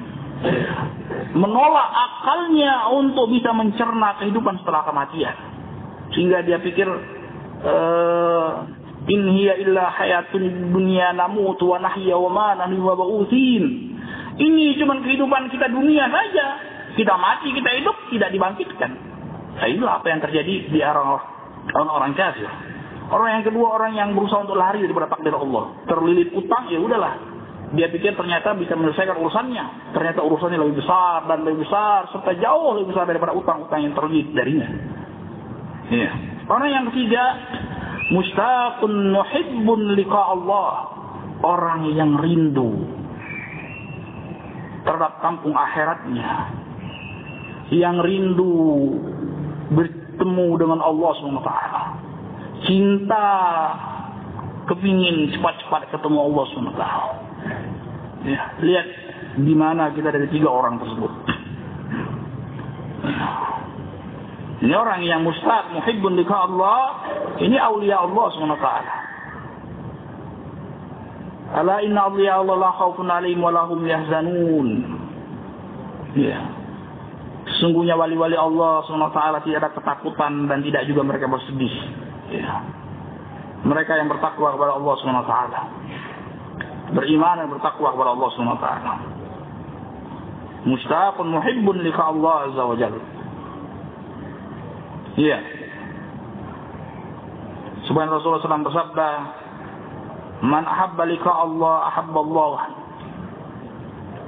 [1.33, 5.35] menolak akalnya untuk bisa mencerna kehidupan setelah kematian,
[6.13, 6.87] sehingga dia pikir
[7.63, 8.51] uh,
[9.07, 9.91] in hiya illa
[10.71, 12.85] dunya namutu wa nahya wa ma nahnu
[14.33, 16.47] ini cuma kehidupan kita dunia saja.
[16.93, 18.91] Kita mati, kita hidup, tidak dibangkitkan.
[19.57, 22.49] Nah, inilah apa yang terjadi di orang-orang kafir.
[23.09, 25.73] Orang yang kedua, orang yang berusaha untuk lari daripada takdir Allah.
[25.89, 27.13] Terlilit utang, ya udahlah.
[27.73, 29.93] Dia pikir ternyata bisa menyelesaikan urusannya.
[29.97, 32.05] Ternyata urusannya lebih besar dan lebih besar.
[32.13, 34.69] Serta jauh lebih besar daripada utang-utang yang terlilit darinya.
[35.89, 36.11] Ya.
[36.45, 37.23] Orang yang ketiga,
[38.13, 40.71] mustaqun muhibbun liqa Allah.
[41.43, 42.87] Orang yang rindu
[44.87, 46.55] terhadap kampung akhiratnya
[47.71, 48.95] yang rindu
[49.71, 51.51] bertemu dengan Allah SWT
[52.67, 53.27] cinta
[54.71, 56.83] kepingin cepat-cepat ketemu Allah SWT
[58.25, 58.87] ya, lihat
[59.39, 61.11] di mana kita dari tiga orang tersebut
[64.63, 66.79] ini orang yang mustaq muhibbun lika Allah
[67.43, 68.67] ini aulia Allah SWT
[71.53, 74.67] Ala inna awliya Allah la khawfun alaihim wa lahum yahzanun.
[76.17, 76.41] Ya.
[77.45, 81.73] Sesungguhnya wali-wali Allah SWT tidak ada ketakutan dan tidak juga mereka bersedih.
[82.33, 82.65] Ya.
[83.69, 85.33] Mereka yang bertakwa kepada Allah SWT.
[86.93, 88.67] Beriman dan bertakwa kepada Allah SWT.
[90.63, 93.03] Mustaqun muhibbun lika Allah Azza wa Jalla.
[95.19, 95.39] Iya.
[97.83, 99.09] Subhan Rasulullah SAW bersabda,
[100.43, 102.53] Man ahabba lika Allah ahabba Allah.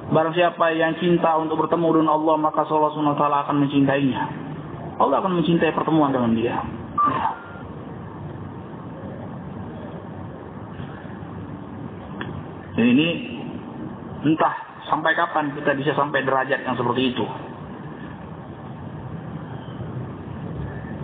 [0.05, 4.23] Barang siapa yang cinta untuk bertemu dengan Allah maka Allah SWT akan mencintainya.
[5.01, 6.55] Allah akan mencintai pertemuan dengan dia.
[12.83, 13.07] Ini
[14.27, 17.25] entah sampai kapan kita bisa sampai derajat yang seperti itu.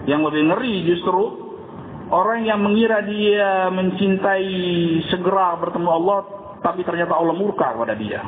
[0.10, 1.22] Yang lebih ngeri justru
[2.12, 4.52] orang yang mengira dia mencintai
[5.08, 6.20] segera bertemu Allah,
[6.60, 8.20] tapi ternyata Allah murka kepada dia.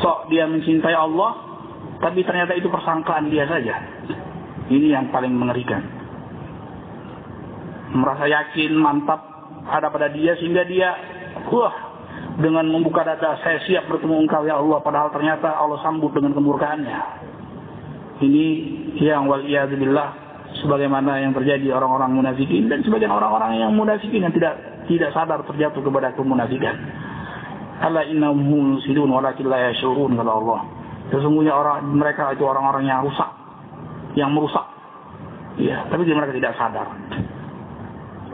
[0.00, 1.30] Sok dia mencintai Allah,
[2.00, 3.74] tapi ternyata itu persangkaan dia saja.
[4.66, 5.82] Ini yang paling mengerikan.
[7.96, 9.20] Merasa yakin, mantap
[9.66, 10.90] ada pada dia sehingga dia,
[11.50, 11.85] wah,
[12.36, 14.78] dengan membuka dada, saya siap bertemu engkau ya Allah.
[14.84, 16.98] Padahal ternyata Allah sambut dengan kemurkaannya.
[18.20, 18.46] Ini
[19.00, 20.08] yang waliyadzubillah
[20.64, 24.56] sebagaimana yang terjadi orang-orang munafikin dan sebagian orang-orang yang munafikin yang tidak
[24.88, 26.76] tidak sadar terjatuh kepada kemunafikan.
[27.80, 30.60] Ala innahum sidun walakin la yashurun kata Allah.
[31.12, 33.30] Sesungguhnya orang mereka itu orang-orang yang rusak,
[34.16, 34.64] yang merusak.
[35.56, 36.88] Ya, tapi mereka tidak sadar.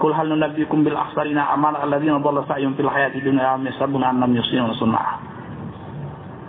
[0.01, 4.33] Kul hal nunabbiukum bil akhsarina amal alladziina dhalla sa'yuhum fil hayati dunya wa yasabuna annam
[4.33, 5.21] yusinu sunnah.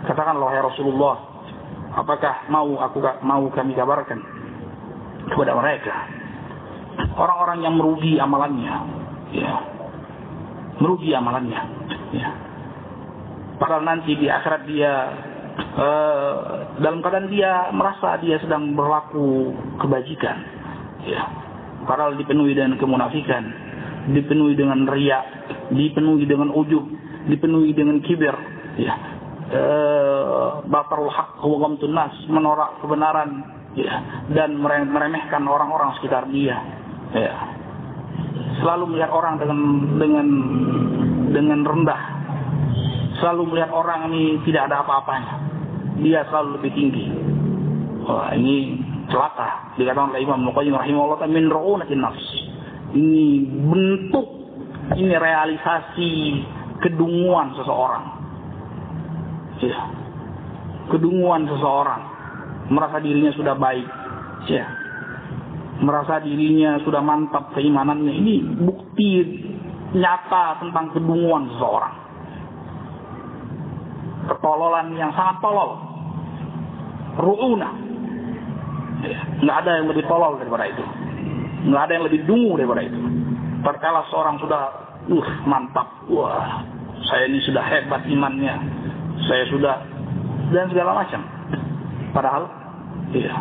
[0.08, 1.16] Katakanlah ya Rasulullah,
[1.96, 4.20] apakah mau aku mau kami kabarkan
[5.28, 5.94] kepada mereka?
[7.20, 8.74] Orang-orang yang merugi amalannya
[9.34, 9.74] ya
[10.78, 11.60] merugi amalannya
[12.14, 12.30] ya.
[13.58, 14.92] Padahal nanti di akhirat dia
[15.78, 16.34] uh,
[16.82, 20.36] dalam keadaan dia merasa dia sedang berlaku kebajikan
[21.06, 21.22] ya
[21.84, 23.44] padahal dipenuhi dengan kemunafikan
[24.12, 25.24] dipenuhi dengan riak
[25.72, 26.84] dipenuhi dengan ujub
[27.28, 28.36] dipenuhi dengan kibir
[28.76, 28.94] ya
[29.52, 33.30] uh, batarul haq wa nas menolak kebenaran
[33.76, 33.94] ya,
[34.32, 36.56] dan meremehkan orang-orang sekitar dia.
[37.12, 37.34] Ya.
[38.62, 39.58] Selalu melihat orang dengan
[39.98, 40.26] dengan
[41.34, 42.02] dengan rendah.
[43.18, 45.34] Selalu melihat orang ini tidak ada apa-apanya.
[46.02, 47.06] Dia selalu lebih tinggi.
[48.04, 49.76] Wah, ini celaka.
[49.76, 52.26] Dikatakan oleh Imam Muqayyim rahimahullah min ru'unatin nafs.
[52.94, 53.26] Ini
[53.68, 54.28] bentuk,
[54.94, 56.10] ini realisasi
[56.84, 58.04] kedunguan seseorang.
[59.64, 59.80] Ya.
[60.92, 62.02] Kedunguan seseorang
[62.68, 63.88] merasa dirinya sudah baik,
[64.52, 64.64] ya,
[65.80, 68.12] merasa dirinya sudah mantap keimanannya.
[68.12, 69.10] Ini bukti
[69.96, 71.94] nyata tentang kedunguan seseorang.
[74.24, 75.76] Ketololan yang sangat tolol.
[77.20, 77.83] Ru'una.
[79.44, 80.84] Nggak ada yang lebih tolol daripada itu.
[81.68, 82.98] Nggak ada yang lebih dungu daripada itu.
[83.64, 84.62] Perkala seorang sudah,
[85.08, 85.88] uh, mantap.
[86.12, 86.64] Wah,
[87.08, 88.54] saya ini sudah hebat imannya.
[89.24, 89.74] Saya sudah,
[90.52, 91.20] dan segala macam.
[92.12, 92.44] Padahal,
[93.16, 93.34] iya.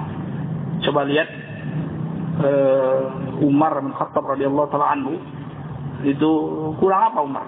[0.84, 1.30] Coba lihat
[2.42, 5.16] uh, Umar bin Khattab radhiyallahu taala anhu
[6.04, 6.32] itu
[6.80, 7.46] kurang apa Umar?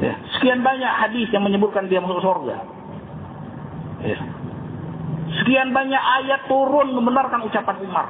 [0.00, 0.12] Ya.
[0.36, 2.56] Sekian banyak hadis yang menyebutkan dia masuk surga.
[4.04, 4.20] Ya.
[5.42, 8.06] Sekian banyak ayat turun membenarkan ucapan Umar.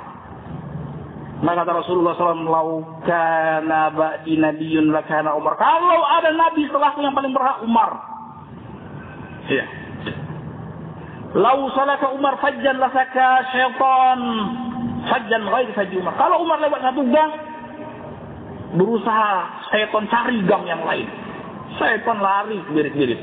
[1.37, 5.61] Maka kata Rasulullah SAW, Lau kana ba'di nabiyun lakana Umar.
[5.61, 7.91] Kalau ada nabi setelahku yang paling berhak Umar.
[9.53, 9.67] Ya.
[11.37, 14.21] Lau salaka Umar fajjan lasaka syaitan
[15.13, 16.17] fajjan ghair fajji Umar.
[16.17, 17.33] Kalau Umar lewat satu gang,
[18.81, 21.05] berusaha syaitan cari gang yang lain.
[21.77, 23.21] Syaitan lari birit-birit.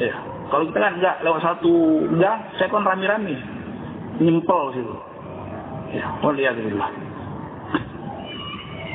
[0.00, 0.27] Ya.
[0.48, 1.72] Kalau kita kan enggak lewat satu
[2.16, 3.36] gang, syaitan rami-rami.
[4.18, 4.94] Nyempel situ.
[5.92, 6.90] Ya, waliyadzubillah.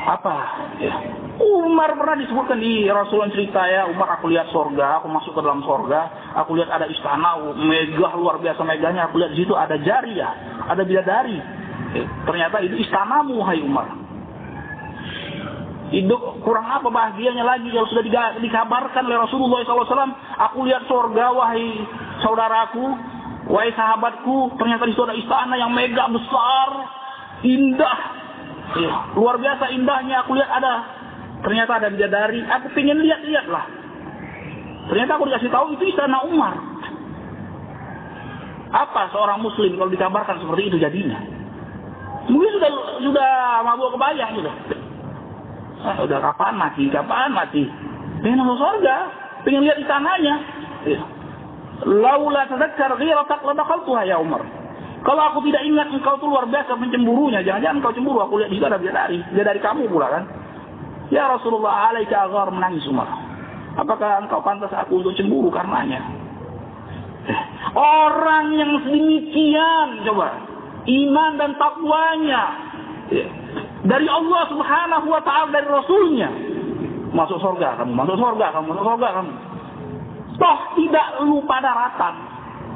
[0.04, 0.38] Apa?
[0.84, 0.94] Ya.
[1.40, 5.64] Umar pernah disebutkan di Rasulullah cerita ya, Umar aku lihat sorga, aku masuk ke dalam
[5.66, 10.62] sorga, aku lihat ada istana megah luar biasa megahnya, aku lihat di situ ada jariah,
[10.70, 11.40] ada bidadari.
[11.94, 14.03] Eh, ternyata itu istanamu, hai Umar.
[15.94, 18.04] Hidup kurang apa bahagianya lagi kalau sudah
[18.42, 20.10] dikabarkan oleh Rasulullah SAW.
[20.50, 21.86] Aku lihat sorga, wahai
[22.26, 22.82] saudaraku,
[23.54, 26.70] wahai sahabatku, ternyata di ada istana yang megah besar,
[27.46, 28.00] indah,
[28.74, 30.26] ya, luar biasa indahnya.
[30.26, 30.74] Aku lihat ada
[31.44, 33.68] Ternyata ada bidadari, aku pengen lihat-lihat lah.
[34.88, 36.56] Ternyata aku dikasih tahu itu istana Umar.
[38.72, 41.20] Apa seorang muslim kalau dikabarkan seperti itu jadinya?
[42.32, 42.72] Mungkin sudah
[43.04, 43.32] sudah
[43.68, 44.56] mabuk kebayang sudah.
[45.84, 46.88] Ah, udah kapan mati?
[46.88, 47.68] Kapan mati?
[48.24, 48.98] Pengen masuk surga,
[49.44, 50.36] pengen lihat istananya.
[50.88, 51.02] Ya.
[51.84, 54.48] Laula tadakkar ghiratak tuh ya Umar.
[55.04, 58.60] Kalau aku tidak ingat engkau tuh luar biasa mencemburunya, jangan-jangan engkau cemburu, aku lihat di
[58.64, 60.24] sana bidadari, dari kamu pula kan.
[61.12, 63.12] Ya Rasulullah alaika agar menangis Umar.
[63.76, 66.00] Apakah engkau pantas aku untuk cemburu karenanya?
[67.28, 67.42] Eh,
[67.76, 70.40] orang yang sedemikian coba
[70.88, 72.44] iman dan takwanya
[73.12, 73.28] ya,
[73.84, 76.30] dari Allah Subhanahu wa taala dari rasulnya
[77.14, 79.34] masuk surga kamu masuk surga kamu masuk surga kamu
[80.40, 82.16] toh tidak lupa daratan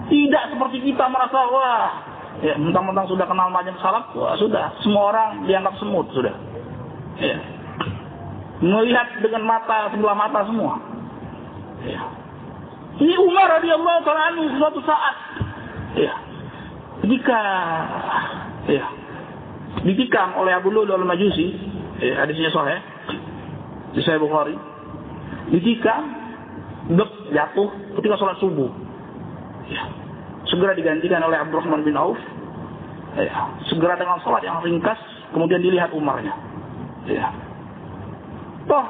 [0.07, 1.89] tidak seperti kita merasa wah
[2.45, 6.35] ya mentang-mentang sudah kenal macam salaf wah sudah semua orang dianggap semut sudah
[7.17, 7.57] ya
[8.61, 10.81] melihat dengan mata sebelah mata semua.
[11.85, 12.01] Ya.
[12.97, 15.15] Ini Umar radhiyallahu taala suatu saat
[15.93, 16.13] ya.
[17.05, 17.41] Ketika
[18.65, 18.85] ya
[19.85, 21.47] ditikam oleh Abu Lulu al-Majusi,
[22.01, 22.79] ya, hadisnya sahih
[23.93, 24.55] di Sahih Bukhari.
[25.53, 26.03] Ditikam,
[26.93, 27.69] dek jatuh
[27.99, 28.69] ketika sholat subuh.
[29.67, 29.83] Ya.
[30.47, 32.19] Segera digantikan oleh Abdurrahman bin Auf.
[33.17, 33.57] Ya.
[33.67, 34.99] Segera dengan sholat yang ringkas,
[35.33, 36.35] kemudian dilihat Umarnya.
[37.07, 37.31] Ya.
[38.67, 38.85] Toh,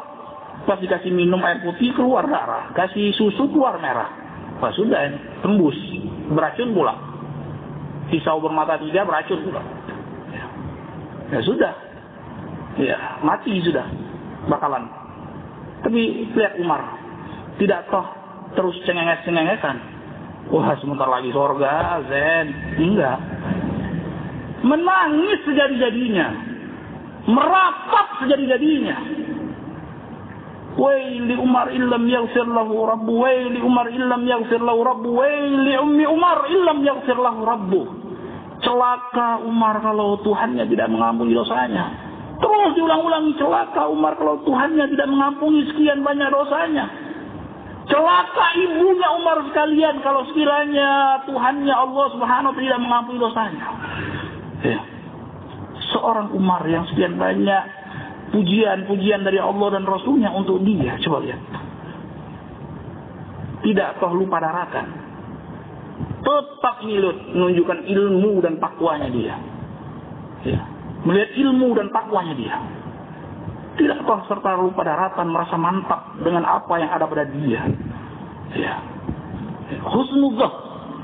[0.66, 4.10] pas dikasih minum air putih keluar darah, kasih susu keluar merah.
[4.58, 5.14] Pas sudah
[5.46, 5.78] tembus,
[6.34, 6.98] beracun pula.
[8.10, 9.62] Pisau bermata tiga beracun pula.
[11.28, 11.74] Ya, sudah,
[12.80, 13.84] ya mati sudah,
[14.48, 14.88] bakalan.
[15.84, 16.82] Tapi lihat Umar,
[17.60, 18.08] tidak toh
[18.56, 19.78] terus cengenges-cengengesan.
[20.48, 22.48] Wah sebentar lagi sorga, zen.
[22.80, 23.20] Enggak.
[24.64, 26.28] Menangis sejadi-jadinya.
[27.28, 28.98] Merapat sejadi-jadinya.
[30.78, 36.46] Waili Umar illam yaghfir lahu rabbu waili Umar illam yaghfir lahu rabbu waili ummi Umar
[36.48, 38.07] illam yaghfir lahu rabbu
[38.62, 41.86] celaka Umar kalau Tuhannya tidak mengampuni dosanya
[42.38, 46.86] terus diulang-ulangi celaka Umar kalau Tuhannya tidak mengampuni sekian banyak dosanya
[47.88, 53.66] celaka ibunya Umar sekalian kalau sekiranya Tuhannya Allah Subhanahu wa tidak mengampuni dosanya
[54.66, 54.80] ya.
[55.94, 57.78] seorang Umar yang sekian banyak
[58.32, 61.00] pujian-pujian dari Allah dan Rasulnya untuk dia.
[61.00, 61.42] Coba lihat.
[63.64, 65.07] Tidak toh lupa daratan.
[65.98, 69.36] Tetap ngilut menunjukkan ilmu dan takwanya dia.
[70.46, 70.62] Ya.
[71.08, 72.56] Melihat ilmu dan takwanya dia.
[73.78, 77.62] Tidak toh serta lupa daratan merasa mantap dengan apa yang ada pada dia.
[78.58, 78.76] Ya.
[79.86, 80.54] Husnuzah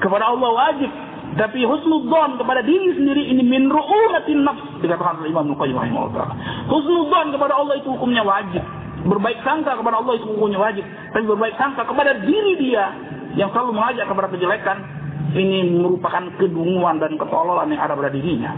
[0.02, 0.92] kepada Allah wajib
[1.34, 6.28] tapi husnudzon kepada diri sendiri ini min ru'umatin nafs dikatakan oleh Imam rahimahullah.
[6.70, 8.62] Husnudzon kepada Allah itu hukumnya wajib.
[9.04, 10.86] Berbaik sangka kepada Allah itu hukumnya wajib.
[10.86, 12.86] Tapi berbaik sangka kepada diri dia
[13.34, 14.78] yang selalu mengajak kepada kejelekan
[15.34, 18.52] ini merupakan kedunguan dan ketololan yang ada pada dirinya.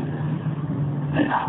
[1.16, 1.40] Ya.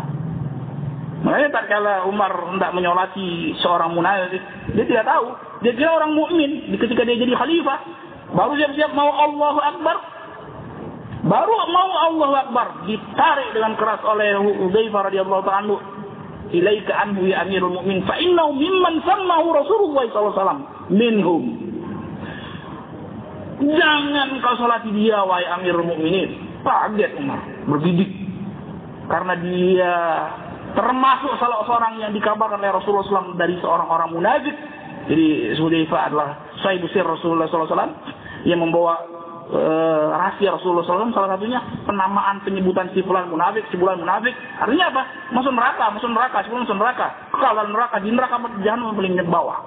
[1.17, 4.39] Makanya tak kala Umar hendak menyolati seorang munafik,
[4.71, 5.27] dia tidak tahu.
[5.65, 7.79] Dia kira orang mukmin ketika dia jadi khalifah,
[8.31, 9.97] baru siap-siap mau Allahu Akbar,
[11.27, 15.75] Baru mau Allah Akbar ditarik dengan keras oleh Hudzaifah radhiyallahu taala
[16.55, 21.43] ilaika anhu ya amirul mu'min fa innahu mimman sammahu Rasulullah sallallahu alaihi wasallam minhum
[23.57, 26.61] Jangan kau salati dia wahai amirul mu'minin.
[26.61, 28.11] Kaget Umar, berbidik.
[29.09, 29.93] Karena dia
[30.77, 34.53] termasuk salah seorang yang dikabarkan oleh Rasulullah SAW dari seorang orang munafik.
[35.07, 36.29] Jadi Hudzaifah adalah
[36.61, 37.73] sahibu sir Rasulullah SAW
[38.43, 38.99] yang membawa
[39.49, 44.35] uh, rahasia Rasulullah SAW salah satunya penamaan penyebutan si fulan munafik, si fulan munafik.
[44.59, 45.01] Artinya apa?
[45.33, 47.07] Masuk neraka, masuk neraka, si fulan masuk neraka.
[47.33, 49.57] Kalau neraka di neraka jahanam paling bawah.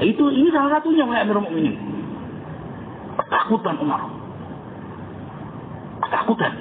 [0.00, 1.99] Itu ini salah satunya yang Amirul Mukminin.
[3.18, 4.00] Ketakutan Umar.
[6.06, 6.52] Ketakutan.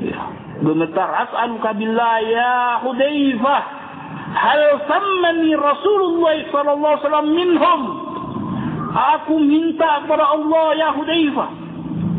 [0.00, 0.20] Ya.
[0.60, 2.52] Gemetar as'aluka billah ya
[2.84, 3.62] Hudzaifah.
[4.30, 7.80] Hal sammani Rasulullah sallallahu alaihi minhum?
[8.90, 11.70] Aku minta kepada Allah ya Hudzaifah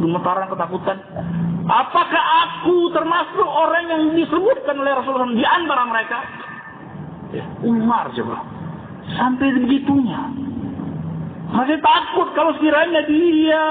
[0.02, 0.98] gemetaran ketakutan.
[1.62, 6.20] Apakah aku termasuk orang yang disebutkan oleh Rasulullah di antara mereka?
[7.32, 8.44] Ya, Umar coba.
[9.16, 10.20] Sampai begitunya.
[11.52, 13.64] Masih takut kalau sekiranya dia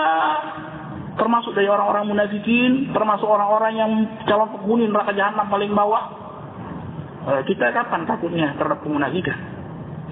[1.16, 3.90] termasuk dari orang-orang munafikin, termasuk orang-orang yang
[4.28, 6.04] calon penghuni neraka jahanam paling bawah.
[7.20, 9.36] Eh, kita kapan takutnya terhadap kemunafikan?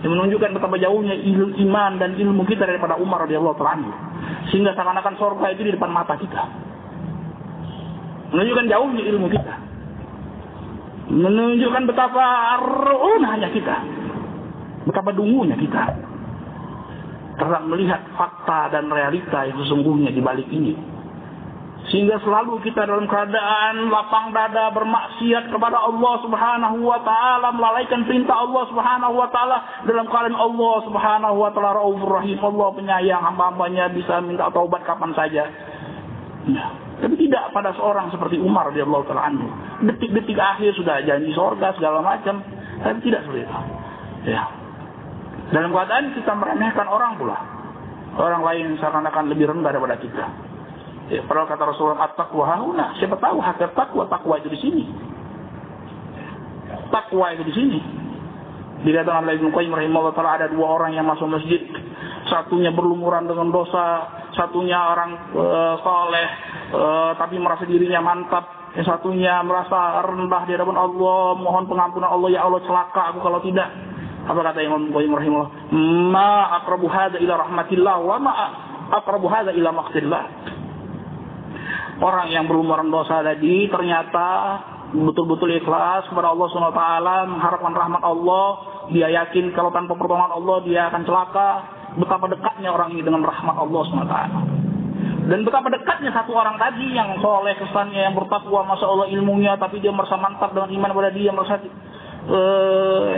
[0.01, 3.91] Yang menunjukkan betapa jauhnya ilmu iman dan ilmu kita daripada Umar radhiyallahu taala.
[4.49, 6.43] Sehingga seakan-akan sorga itu di depan mata kita.
[8.33, 9.55] Menunjukkan jauhnya ilmu kita.
[11.09, 12.25] Menunjukkan betapa
[13.29, 13.77] hanya kita.
[14.85, 16.08] Betapa dungunya kita.
[17.39, 20.75] Terang melihat fakta dan realita yang sesungguhnya di balik ini.
[21.89, 28.45] Sehingga selalu kita dalam keadaan lapang dada bermaksiat kepada Allah Subhanahu wa taala, melalaikan perintah
[28.45, 29.57] Allah Subhanahu wa taala
[29.89, 35.17] dalam keadaan Allah Subhanahu wa taala Raufur Rahim, Allah penyayang hamba-hambanya bisa minta taubat kapan
[35.17, 35.49] saja.
[36.51, 36.69] Nah,
[37.01, 39.31] tapi tidak pada seorang seperti Umar radhiyallahu taala.
[39.87, 42.43] Detik-detik akhir sudah janji sorga segala macam,
[42.85, 43.57] tapi tidak seperti itu.
[44.29, 44.58] Ya.
[45.49, 47.39] Dalam keadaan kita meremehkan orang pula.
[48.19, 50.25] Orang lain seakan-akan lebih rendah daripada kita.
[51.09, 52.87] Ya, padahal kata Rasulullah at-taqwa hauna.
[53.01, 54.85] Siapa tahu hakikat takwa, takwa itu di sini.
[56.93, 57.79] Takwa itu di sini.
[58.79, 61.65] Dikatakan oleh Ibnu Qayyim rahimahullah taala ada dua orang yang masuk masjid.
[62.29, 64.05] Satunya berlumuran dengan dosa,
[64.37, 65.45] satunya orang e,
[65.81, 66.29] soleh
[66.77, 66.83] e,
[67.17, 68.77] tapi merasa dirinya mantap.
[68.77, 73.41] Yang satunya merasa rendah di hadapan Allah, mohon pengampunan Allah, ya Allah celaka aku kalau
[73.41, 73.67] tidak.
[74.29, 75.53] Apa kata Imam Qayyim rahimahullah?
[76.13, 78.33] Ma aqrabu hadza ila rahmatillah wa ma
[78.93, 80.25] aqrabu hadza ila maqtillah.
[81.99, 84.29] Orang yang berlumuran dosa tadi ternyata
[84.93, 88.47] betul-betul ikhlas kepada Allah taala, mengharapkan rahmat Allah,
[88.93, 91.51] dia yakin kalau tanpa pertolongan Allah dia akan celaka.
[91.99, 94.41] Betapa dekatnya orang ini dengan rahmat Allah taala.
[95.29, 99.81] Dan betapa dekatnya satu orang tadi yang soleh kesannya, yang bertakwa, masa Allah ilmunya, tapi
[99.81, 101.61] dia merasa mantap dengan iman pada dia, merasa
[102.29, 103.09] uh,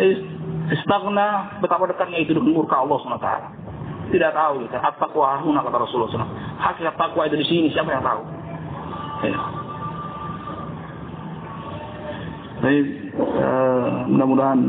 [0.75, 3.29] istagna, betapa dekatnya itu dengan murka Allah SWT.
[4.11, 4.79] Tidak tahu kita.
[4.83, 6.35] At-taqwa huna kata Rasulullah SAW.
[6.59, 8.23] Hakikat takwa itu di sini, siapa yang tahu?
[9.27, 9.41] Ya.
[12.61, 12.87] Baik,
[13.17, 14.61] uh, mudah-mudahan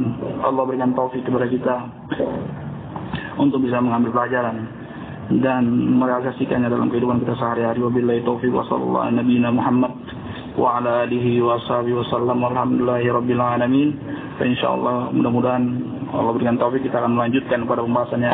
[0.48, 1.76] Allah berikan taufik kepada kita
[3.36, 4.64] untuk bisa mengambil pelajaran
[5.44, 5.68] dan
[6.00, 7.84] merealisasikannya dalam kehidupan kita sehari-hari.
[7.84, 9.92] Wabillahi taufiq wa sallallahu Muhammad
[10.60, 13.90] ala alihi wa sahbihi wa sallam alhamdulillahi rabbil alamin.
[14.40, 15.64] Dan insyaallah mudah-mudahan
[16.12, 18.32] Allah berikan taufik kita akan melanjutkan pada pembahasannya.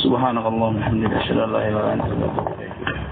[0.00, 3.09] Subhanallah, alhamdulillah, illallah.